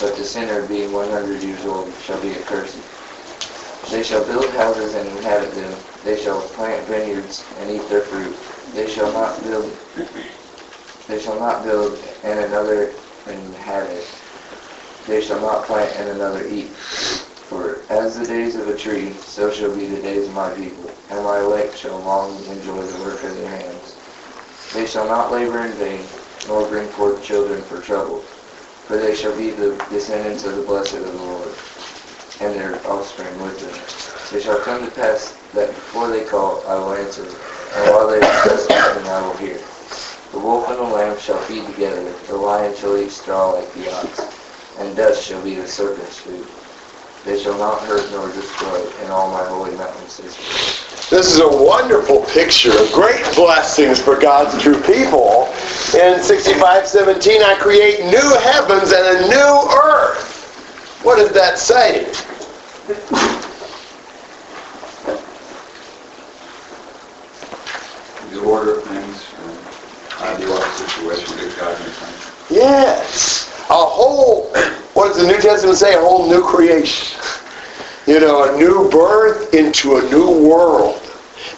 [0.00, 2.78] but the sinner being one hundred years old shall be accursed.
[3.90, 5.74] They shall build houses and inhabit them.
[6.04, 8.36] They shall plant vineyards and eat their fruit.
[8.72, 9.76] They shall not build.
[11.08, 12.92] They shall not build and another
[13.26, 14.04] inhabit.
[15.06, 16.70] They shall not plant and another eat.
[17.46, 20.90] For as the days of a tree, so shall be the days of my people,
[21.10, 23.94] and my elect shall long enjoy the work of their hands.
[24.74, 26.04] They shall not labor in vain,
[26.48, 28.18] nor bring forth children for trouble,
[28.88, 31.54] for they shall be the descendants of the blessed of the Lord
[32.40, 34.36] and their offspring with them.
[34.36, 38.18] It shall come to pass that before they call, I will answer, and while they
[38.18, 39.60] discuss something, I will hear.
[40.32, 43.92] The wolf and the lamb shall feed together, the lion shall eat straw like the
[43.94, 44.20] ox,
[44.78, 46.46] and dust shall be the serpent's food.
[47.24, 50.18] They shall not hurt nor destroy in all my holy mountains.
[51.10, 55.46] This is a wonderful picture of great blessings for God's true people.
[55.94, 61.00] In 65:17, I create new heavens and a new earth.
[61.02, 62.04] What does that say?
[68.30, 69.22] The order of things,
[70.20, 72.50] ideal situation that God.
[72.50, 73.52] Yes.
[73.68, 74.48] A whole,
[74.94, 75.94] what does the New Testament say?
[75.94, 77.18] A whole new creation.
[78.06, 81.02] You know, a new birth into a new world.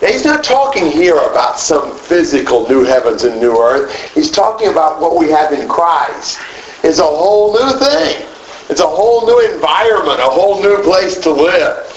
[0.01, 3.95] Now, he's not talking here about some physical new heavens and new earth.
[4.15, 6.39] He's talking about what we have in Christ.
[6.85, 8.27] It's a whole new thing.
[8.71, 11.88] It's a whole new environment, a whole new place to live.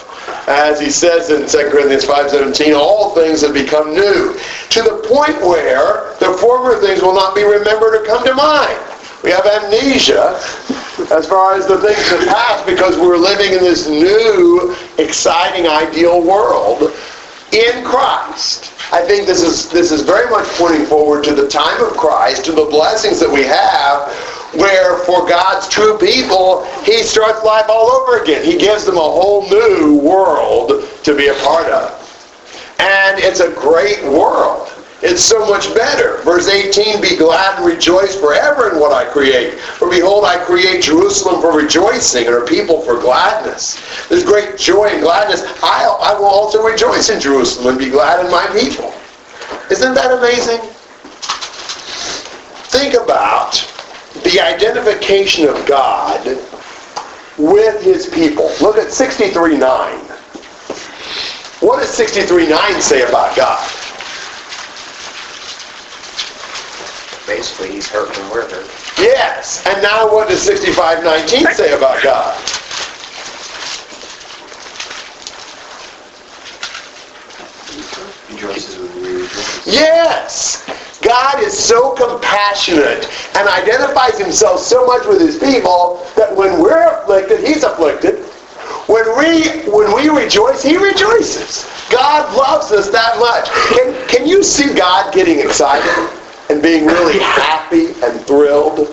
[0.48, 4.38] As he says in 2 Corinthians 5.17, all things have become new,
[4.70, 8.80] to the point where the former things will not be remembered or come to mind.
[9.24, 10.42] We have amnesia
[11.12, 15.68] as far as the things of the past because we're living in this new, exciting,
[15.68, 16.92] ideal world
[17.52, 18.74] in Christ.
[18.92, 22.46] I think this is this is very much pointing forward to the time of Christ,
[22.46, 24.10] to the blessings that we have,
[24.54, 28.44] where for God's true people, He starts life all over again.
[28.44, 31.98] He gives them a whole new world to be a part of.
[32.80, 34.72] And it's a great world.
[35.04, 36.18] It's so much better.
[36.22, 39.60] Verse 18, Be glad and rejoice forever in what I create.
[39.60, 43.82] For behold, I create Jerusalem for rejoicing, and her people for gladness.
[44.10, 45.42] There's great joy and gladness.
[45.64, 48.94] I, I will also rejoice in Jerusalem and be glad in my people.
[49.72, 50.60] Isn't that amazing?
[52.70, 53.71] Think about
[54.24, 56.26] the identification of God
[57.38, 58.52] with his people.
[58.62, 59.62] Look at 63.9.
[61.62, 63.70] What does 63.9 say about God?
[67.28, 68.70] Basically, he's hurt when we're hurt.
[68.98, 69.64] Yes.
[69.68, 72.38] And now what does 65.19 say about God?
[78.32, 79.68] Rejoices with we rejoice.
[79.68, 80.21] Yes.
[81.12, 83.06] God is so compassionate
[83.36, 88.24] and identifies himself so much with his people that when we're afflicted, he's afflicted.
[88.88, 91.70] When we when we rejoice, he rejoices.
[91.92, 93.50] God loves us that much.
[93.76, 96.18] Can, can you see God getting excited
[96.50, 98.88] and being really happy and thrilled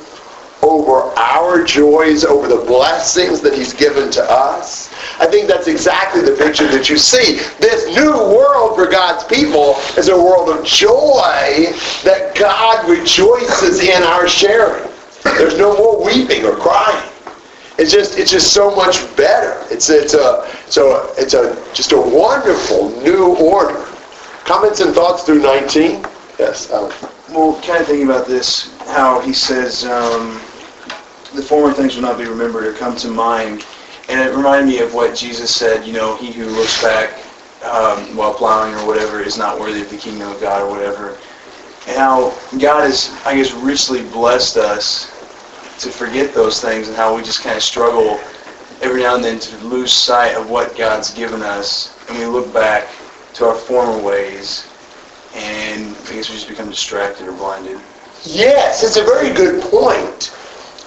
[0.63, 4.93] over our joys, over the blessings that he's given to us?
[5.21, 7.37] I think that's exactly the picture that you see.
[7.61, 11.73] This new world for God's people is a world of joy
[12.05, 14.89] that God rejoices in our sharing.
[15.25, 17.11] There's no more weeping or crying.
[17.79, 19.65] It's just it's just so much better.
[19.73, 23.85] It's it's a so it's a just a wonderful new order.
[24.45, 26.05] Comments and thoughts through 19?
[26.39, 26.91] Yes, Alan.
[27.31, 30.41] Well, kind of thinking about this, how he says um,
[31.35, 33.65] the former things will not be remembered or come to mind,
[34.09, 35.87] and it reminded me of what Jesus said.
[35.87, 37.13] You know, he who looks back
[37.65, 41.19] um, while plowing or whatever is not worthy of the kingdom of God or whatever.
[41.87, 45.15] And how God has, I guess, richly blessed us
[45.79, 48.19] to forget those things and how we just kind of struggle
[48.83, 52.53] every now and then to lose sight of what God's given us and we look
[52.53, 52.89] back
[53.35, 54.69] to our former ways
[55.35, 57.79] and I guess we just become distracted or blinded.
[58.25, 60.35] Yes, it's a very good point.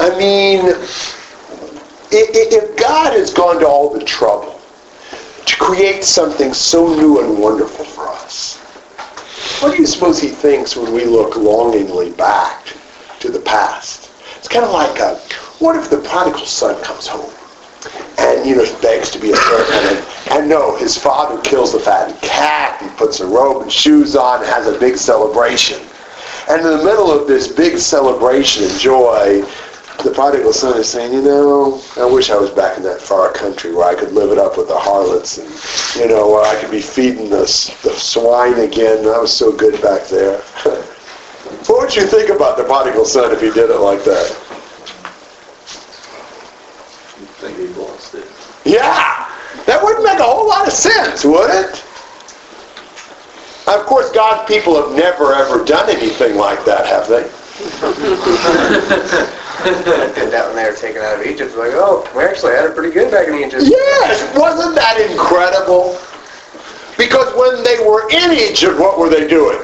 [0.01, 0.61] I mean,
[2.11, 4.59] if God has gone to all the trouble
[5.45, 8.57] to create something so new and wonderful for us,
[9.61, 12.73] what do you suppose he thinks when we look longingly back
[13.19, 14.09] to the past?
[14.37, 15.17] It's kind of like, a,
[15.59, 17.31] what if the prodigal son comes home
[18.17, 21.79] and, you know, begs to be a servant and, and no, his father kills the
[21.79, 25.79] fattened calf, he puts a robe and shoes on has a big celebration.
[26.49, 29.43] And in the middle of this big celebration and joy,
[30.03, 33.31] the prodigal son is saying, you know, I wish I was back in that far
[33.31, 36.59] country where I could live it up with the harlots and, you know, where I
[36.59, 37.41] could be feeding the,
[37.83, 39.05] the swine again.
[39.05, 40.41] I was so good back there.
[41.67, 44.29] What would you think about the prodigal son if he did it like that?
[47.19, 48.27] You'd think he lost it.
[48.65, 49.29] Yeah,
[49.65, 51.83] that wouldn't make a whole lot of sense, would it?
[53.67, 57.29] Of course, God's people have never ever done anything like that, have they?
[60.15, 61.55] did that when they were taken out of Egypt.
[61.55, 63.63] Like, oh, we actually had it pretty good back in Egypt.
[63.65, 65.99] Yes, wasn't that incredible?
[66.97, 69.59] Because when they were in Egypt, what were they doing?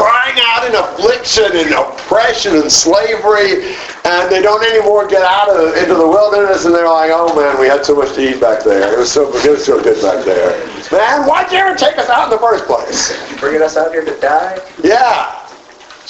[0.00, 3.74] crying out in affliction and oppression and slavery,
[4.04, 7.60] and they don't anymore get out of into the wilderness, and they're like, "Oh man,
[7.60, 8.94] we had so much to eat back there.
[8.94, 10.56] It was so it was so good back there.
[10.90, 13.12] Man, why'd you ever take us out in the first place?
[13.38, 14.58] Bringing us out here to die?
[14.82, 15.39] Yeah.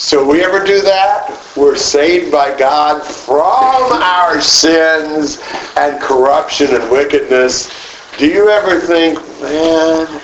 [0.01, 1.39] So we ever do that?
[1.55, 5.43] We're saved by God from our sins
[5.77, 7.71] and corruption and wickedness.
[8.17, 10.23] Do you ever think, man,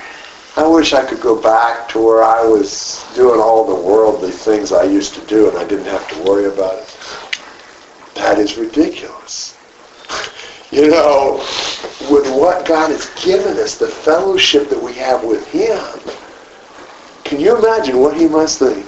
[0.57, 4.73] I wish I could go back to where I was doing all the worldly things
[4.73, 6.99] I used to do and I didn't have to worry about it.
[8.15, 9.59] That is ridiculous.
[10.73, 11.37] You know,
[12.11, 15.81] with what God has given us, the fellowship that we have with Him,
[17.23, 18.85] can you imagine what He must think?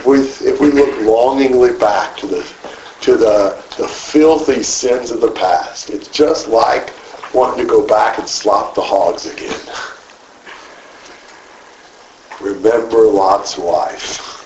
[0.00, 2.50] If we, if we look longingly back to the
[3.02, 6.90] to the, the filthy sins of the past, it's just like
[7.34, 9.60] wanting to go back and slop the hogs again.
[12.40, 14.38] Remember Lot's wife.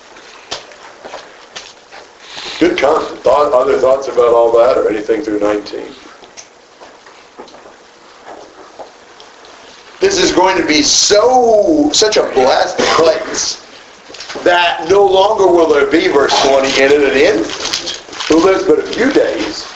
[2.59, 3.21] Good comment.
[3.21, 5.85] Thought, other thoughts about all that or anything through 19?
[10.01, 13.64] This is going to be so, such a blessed place
[14.43, 18.79] that no longer will there be, verse 20, in it an infant who lives but
[18.79, 19.67] a few days,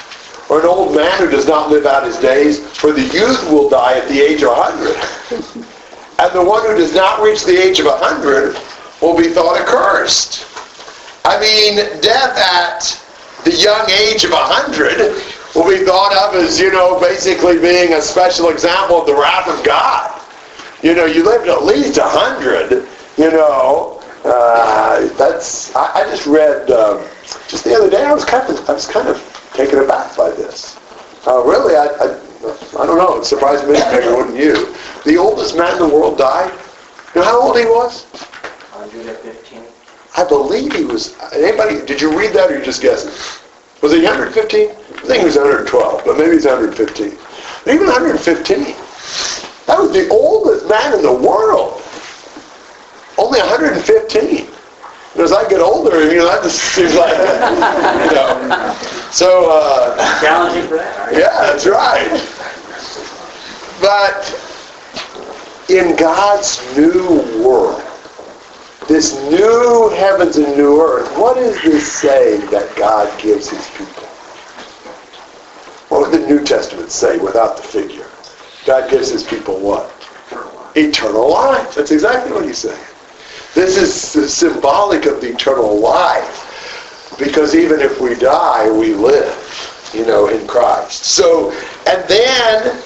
[0.49, 3.70] or an old man who does not live out his days, for the youth will
[3.70, 5.66] die at the age of 100.
[6.20, 8.57] and the one who does not reach the age of 100
[9.01, 10.45] will be thought accursed.
[11.26, 12.99] I mean, death at
[13.45, 18.01] the young age of 100 will be thought of as, you know, basically being a
[18.01, 20.22] special example of the wrath of God.
[20.82, 22.88] You know, you lived at least 100,
[23.18, 27.06] you know, uh, that's, I, I, just read, um,
[27.48, 29.18] just the other day, I was kind of, I was kind of
[29.54, 30.78] taken aback by this.
[31.28, 32.20] Uh, really, I, I
[32.80, 33.18] I don't know.
[33.18, 34.74] It surprised me, maybe wouldn't you?
[35.04, 36.52] The oldest man in the world died.
[37.14, 38.06] You know how old he was?
[38.80, 39.64] 115.
[40.16, 41.18] I believe he was.
[41.34, 41.86] Anybody?
[41.86, 43.12] Did you read that, or you just guessing?
[43.82, 44.70] Was he 115?
[44.70, 47.18] I think he was 112, but maybe he's 115.
[47.66, 48.76] But even 115.
[49.68, 51.79] That was the oldest man in the world.
[53.20, 54.48] Only 115.
[55.14, 57.18] And as I get older, you know, that just seems like,
[58.10, 58.74] you know.
[59.12, 62.08] So, uh, Challenging for that, yeah, that's right.
[63.82, 64.24] But
[65.70, 67.84] in God's new world,
[68.88, 74.08] this new heavens and new earth, what is this saying that God gives his people?
[75.90, 78.08] What would the New Testament say without the figure?
[78.66, 79.92] God gives his people what?
[80.76, 81.76] Eternal life.
[81.76, 82.80] That's exactly what he's saying.
[83.56, 83.78] This
[84.16, 86.45] is symbolic of the eternal life.
[87.18, 91.04] Because even if we die, we live, you know, in Christ.
[91.04, 91.52] So,
[91.88, 92.82] and then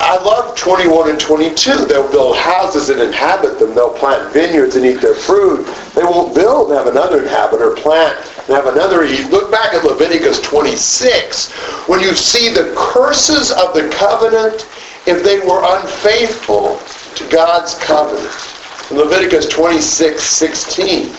[0.00, 1.84] I love 21 and 22.
[1.84, 3.74] They'll build houses and inhabit them.
[3.74, 5.66] They'll plant vineyards and eat their fruit.
[5.94, 9.30] They won't build and have another inhabit or plant and have another eat.
[9.30, 11.52] Look back at Leviticus 26.
[11.86, 14.66] When you see the curses of the covenant
[15.06, 16.78] if they were unfaithful
[17.16, 18.59] to God's covenant.
[18.90, 21.14] Leviticus 26, 16,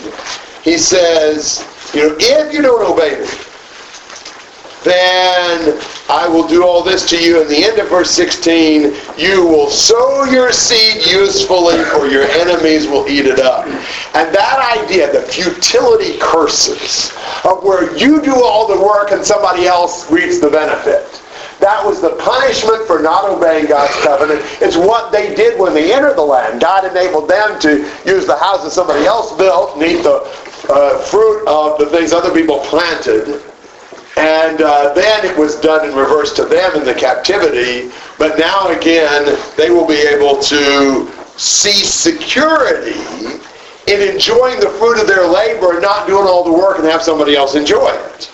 [0.63, 3.28] he says, you know, if you don't obey me,
[4.84, 7.41] then I will do all this to you.
[7.41, 12.88] In the end of verse 16, you will sow your seed usefully, for your enemies
[12.88, 13.65] will eat it up.
[14.15, 17.13] And that idea, the futility curses,
[17.45, 21.20] of where you do all the work and somebody else reaps the benefit.
[21.62, 24.41] That was the punishment for not obeying God's covenant.
[24.62, 26.59] It's what they did when they entered the land.
[26.59, 30.26] God enabled them to use the house that somebody else built and eat the
[30.70, 33.43] uh, fruit of the things other people planted.
[34.18, 37.91] And uh, then it was done in reverse to them in the captivity.
[38.18, 41.07] But now again, they will be able to
[41.38, 42.99] see security
[43.86, 47.03] in enjoying the fruit of their labor and not doing all the work and have
[47.03, 48.30] somebody else enjoy it.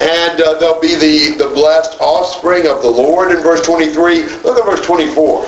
[0.00, 4.24] And uh, they'll be the, the blessed offspring of the Lord in verse 23.
[4.42, 5.42] Look at verse 24.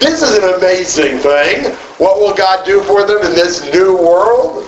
[0.00, 1.74] This is an amazing thing.
[1.98, 4.66] What will God do for them in this new world?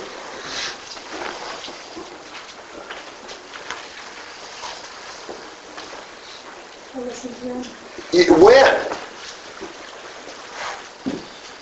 [8.12, 8.88] When?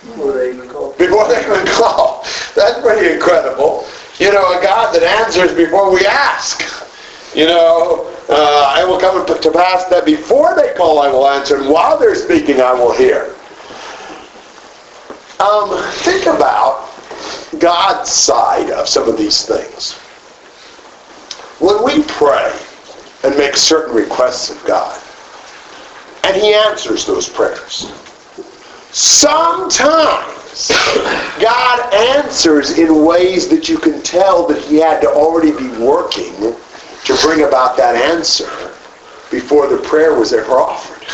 [0.03, 0.93] Before they even call.
[0.95, 2.25] Before they even call.
[2.57, 3.87] That's pretty incredible.
[4.19, 6.90] You know, a God that answers before we ask.
[7.35, 11.59] You know, uh, I will come to pass that before they call I will answer,
[11.59, 13.35] and while they're speaking I will hear.
[15.39, 16.91] Um, think about
[17.59, 19.95] God's side of some of these things.
[21.61, 22.59] When we pray
[23.23, 25.01] and make certain requests of God,
[26.25, 27.91] and he answers those prayers.
[28.91, 30.69] Sometimes
[31.41, 36.57] God answers in ways that you can tell that he had to already be working
[37.05, 38.51] to bring about that answer
[39.31, 41.07] before the prayer was ever offered.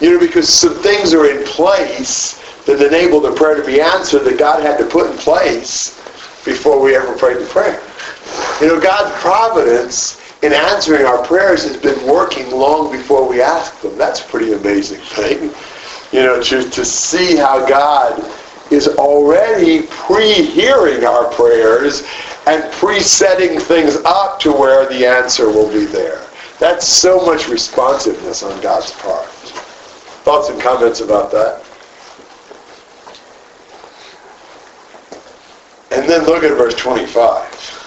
[0.00, 4.24] You know, because some things are in place that enable the prayer to be answered
[4.24, 5.98] that God had to put in place
[6.44, 7.80] before we ever prayed the prayer.
[8.60, 13.80] You know, God's providence in answering our prayers has been working long before we ask
[13.80, 13.96] them.
[13.96, 15.52] That's a pretty amazing thing.
[16.12, 18.20] You know, to, to see how God
[18.72, 22.02] is already pre-hearing our prayers
[22.46, 26.26] and pre-setting things up to where the answer will be there.
[26.58, 29.28] That's so much responsiveness on God's part.
[30.24, 31.64] Thoughts and comments about that?
[35.90, 37.80] And then look at verse 25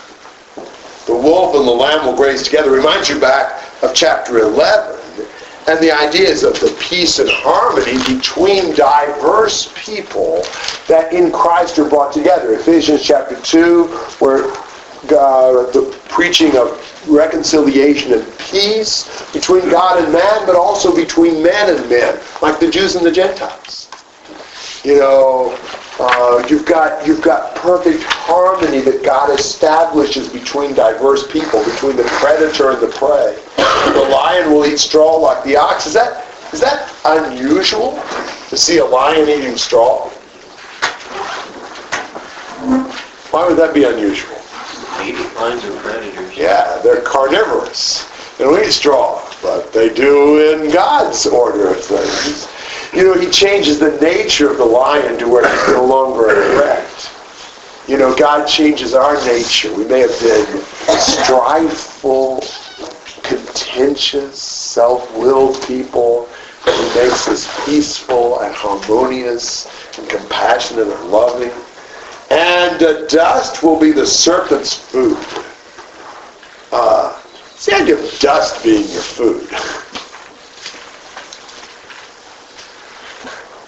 [1.05, 5.04] the wolf and the lamb will graze together reminds you back of chapter 11
[5.67, 10.43] and the ideas of the peace and harmony between diverse people
[10.87, 12.53] that in Christ are brought together.
[12.53, 13.87] Ephesians chapter 2,
[14.19, 21.41] where uh, the preaching of reconciliation and peace between God and man, but also between
[21.43, 23.89] man and men, like the Jews and the Gentiles.
[24.83, 25.57] You know,
[25.99, 32.03] uh, you've got you've got perfect harmony that God establishes between diverse people, between the
[32.03, 33.37] predator and the prey.
[33.93, 35.87] The lion will eat straw like the ox.
[35.87, 38.01] Is that is that unusual
[38.49, 40.09] to see a lion eating straw?
[43.31, 44.35] Why would that be unusual?
[45.35, 46.37] Lions are predators.
[46.37, 48.09] Yeah, they're carnivorous.
[48.37, 52.47] They don't eat straw, but they do in God's order of things.
[52.95, 57.11] You know, he changes the nature of the lion to where he's no longer erect.
[57.87, 59.73] You know, God changes our nature.
[59.75, 60.45] We may have been
[60.87, 62.41] strifeful,
[63.21, 66.29] contentious, self-willed people,
[66.65, 69.67] he makes us peaceful and harmonious
[69.97, 71.51] and compassionate and loving.
[72.31, 75.17] And uh, dust will be the serpent's food.
[76.71, 77.21] Uh,
[77.65, 79.47] the idea of dust being your food.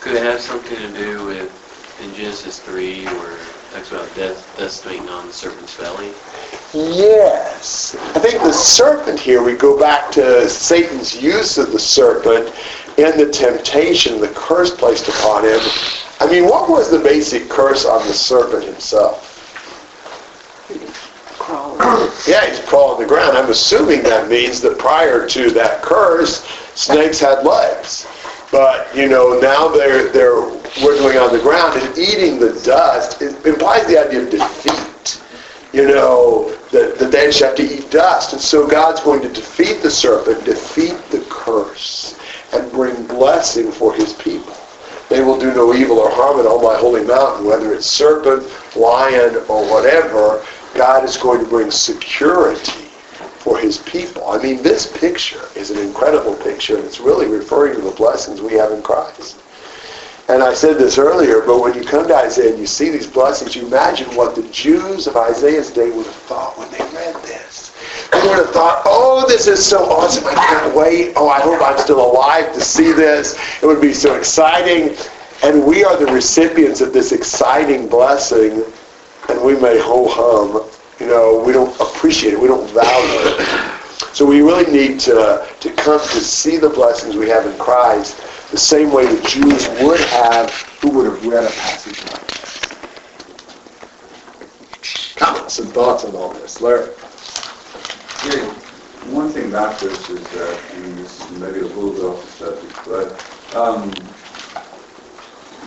[0.07, 3.39] Could it have something to do with, in Genesis 3, where it
[3.73, 6.13] talks about death, dust being on the serpent's belly?
[6.73, 7.93] Yes.
[8.15, 12.55] I think the serpent here, we go back to Satan's use of the serpent
[12.97, 15.59] in the temptation, the curse placed upon him.
[16.21, 19.33] I mean, what was the basic curse on the serpent himself?
[22.27, 23.37] Yeah, he's crawling the ground.
[23.37, 26.43] I'm assuming that means that prior to that curse,
[26.75, 28.05] snakes had legs.
[28.51, 30.41] But, you know, now they're, they're
[30.81, 33.21] wiggling on the ground and eating the dust.
[33.21, 35.21] It implies the idea of defeat.
[35.73, 38.33] You know, that, that they have to eat dust.
[38.33, 42.17] And so God's going to defeat the serpent, defeat the curse,
[42.53, 44.55] and bring blessing for his people.
[45.09, 48.43] They will do no evil or harm in all my holy mountain, whether it's serpent,
[48.75, 50.43] lion, or whatever,
[50.73, 52.86] God is going to bring security
[53.47, 54.29] for his people.
[54.29, 58.41] I mean, this picture is an incredible picture, and it's really referring to the blessings
[58.41, 59.39] we have in Christ.
[60.27, 63.07] And I said this earlier, but when you come to Isaiah and you see these
[63.07, 67.15] blessings, you imagine what the Jews of Isaiah's day would have thought when they read
[67.23, 67.73] this.
[68.11, 70.25] They would have thought, oh, this is so awesome.
[70.27, 71.13] I can't wait.
[71.15, 73.39] Oh, I hope I'm still alive to see this.
[73.63, 74.97] It would be so exciting.
[75.41, 78.65] And we are the recipients of this exciting blessing,
[79.29, 80.69] and we may ho-hum.
[80.99, 82.39] You know, we don't appreciate it.
[82.39, 83.77] We don't value it.
[84.13, 88.19] So we really need to, to come to see the blessings we have in Christ
[88.49, 92.59] the same way the Jews would have who would have read a passage like this.
[95.15, 96.89] Comments and thoughts on all this, Larry?
[98.25, 98.49] Yeah,
[99.13, 102.55] one thing about this is that, and this is maybe a little bit off the
[102.55, 103.91] subject, but um,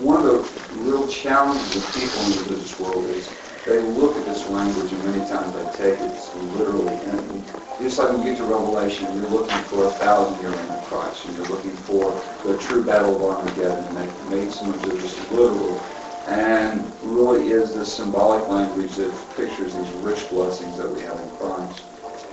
[0.03, 3.29] one of the real challenges of people in the religious world is
[3.67, 6.97] they look at this language and many times they take it literally.
[7.11, 7.45] And
[7.81, 10.85] just like when you get to Revelation, you're looking for a thousand year reign of
[10.85, 13.97] Christ, and you're looking for the true battle of Armageddon, and
[14.31, 15.79] they made some of this literal.
[16.27, 21.31] And really is the symbolic language that pictures these rich blessings that we have in
[21.37, 21.83] Christ.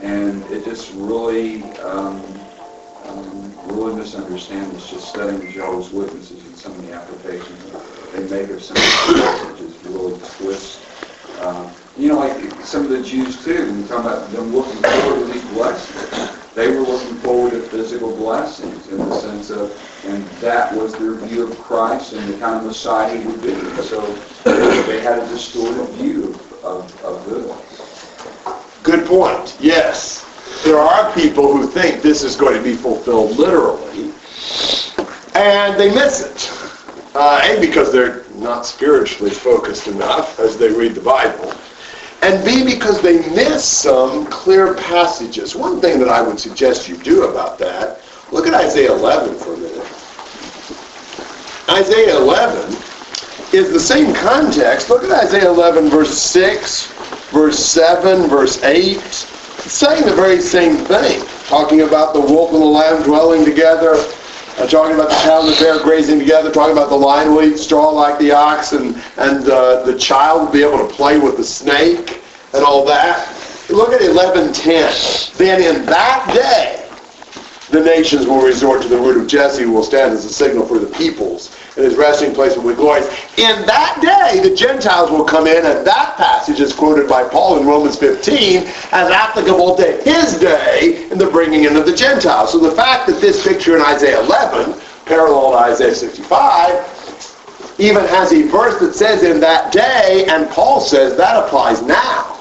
[0.01, 2.21] And it just really, um,
[3.05, 7.63] um, really misunderstands just studying Jehovah's Witnesses and some of the applications
[8.13, 11.06] they make of some of the passages really twist
[11.39, 14.81] um, you know, like some of the Jews too, when you talk about them looking
[14.81, 19.71] forward to these blessings, they were looking forward to physical blessings in the sense of,
[20.05, 23.53] and that was their view of Christ and the kind of Messiah he would be.
[23.83, 24.01] So
[24.43, 26.33] they had a distorted view
[26.63, 28.83] of, of this.
[28.83, 29.57] Good point.
[29.59, 30.23] Yes.
[30.63, 34.11] There are people who think this is going to be fulfilled literally,
[35.35, 36.56] and they miss it.
[37.19, 41.51] Uh, a, because they're not spiritually focused enough as they read the Bible,
[42.21, 45.55] and B, because they miss some clear passages.
[45.55, 48.01] One thing that I would suggest you do about that,
[48.31, 49.81] look at Isaiah 11 for a minute.
[51.71, 52.73] Isaiah 11
[53.51, 54.91] is the same context.
[54.91, 56.91] Look at Isaiah 11, verse 6,
[57.31, 58.97] verse 7, verse 8.
[58.97, 59.25] It's
[59.73, 63.95] saying the very same thing, talking about the wolf and the lamb dwelling together,
[64.57, 67.43] uh, talking about the cow and the bear grazing together, talking about the lion will
[67.43, 71.19] eat straw like the ox, and, and uh, the child will be able to play
[71.19, 72.21] with the snake
[72.53, 73.33] and all that.
[73.69, 75.35] Look at 11.10.
[75.37, 76.87] Then in that day,
[77.69, 80.65] the nations will resort to the root of Jesse, who will stand as a signal
[80.65, 83.07] for the peoples, and his resting place will be glorious.
[83.37, 87.59] In that day, the Gentiles will come in, and that passage is quoted by Paul
[87.59, 92.51] in Romans 15 as applicable to his day in the bringing in of the Gentiles.
[92.51, 98.33] So the fact that this picture in Isaiah 11, parallel to Isaiah 65, even has
[98.33, 102.36] a verse that says in that day, and Paul says that applies now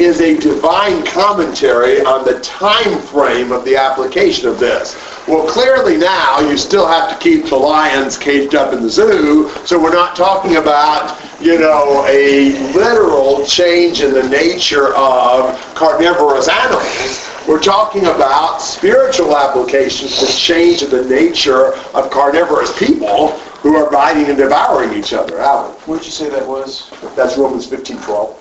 [0.00, 4.96] is a divine commentary on the time frame of the application of this.
[5.28, 9.50] Well, clearly now you still have to keep the lions caged up in the zoo,
[9.66, 16.48] so we're not talking about, you know, a literal change in the nature of carnivorous
[16.48, 17.26] animals.
[17.46, 23.90] We're talking about spiritual applications to change in the nature of carnivorous people who are
[23.90, 25.38] biting and devouring each other.
[25.38, 25.72] Alan.
[25.84, 26.90] What did you say that was?
[27.14, 28.39] That's Romans 15, 12.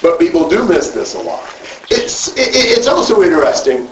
[0.00, 1.44] But people do miss this a lot.
[1.90, 3.88] It's, it, it's also interesting,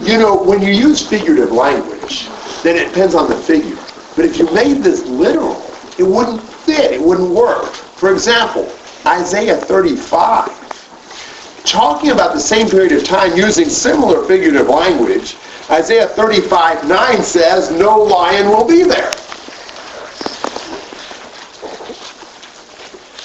[0.00, 2.28] you know, when you use figurative language,
[2.62, 3.76] then it depends on the figure.
[4.14, 5.62] But if you made this literal,
[5.98, 7.72] it wouldn't fit, it wouldn't work.
[7.72, 8.72] For example,
[9.06, 15.36] Isaiah 35, talking about the same period of time using similar figurative language,
[15.68, 19.12] Isaiah 35, 9 says, no lion will be there.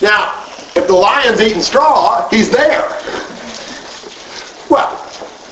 [0.01, 0.40] Now,
[0.75, 2.87] if the lion's eating straw, he's there.
[4.69, 4.97] Well,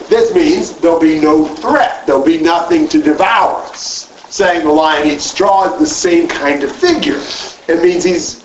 [0.07, 2.05] this means there'll be no threat.
[2.07, 4.05] There'll be nothing to devour us.
[4.29, 7.21] Saying the lion eats straw is the same kind of figure.
[7.67, 8.43] It means he's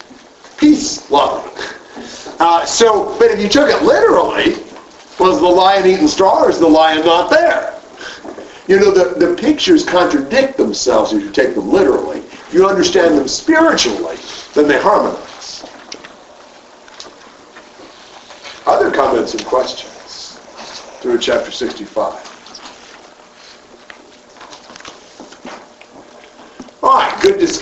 [0.59, 1.53] peace-loving.
[2.41, 4.57] Uh, so, but if you took it literally,
[5.19, 7.81] was the lion eating straw or is the lion not there?
[8.67, 12.19] You know, the, the pictures contradict themselves if you take them literally.
[12.19, 14.17] If you understand them spiritually,
[14.55, 15.34] then they harmonize.
[18.67, 20.39] Other comments and questions
[21.01, 22.31] through chapter 65?
[26.83, 27.55] All right, good discussion.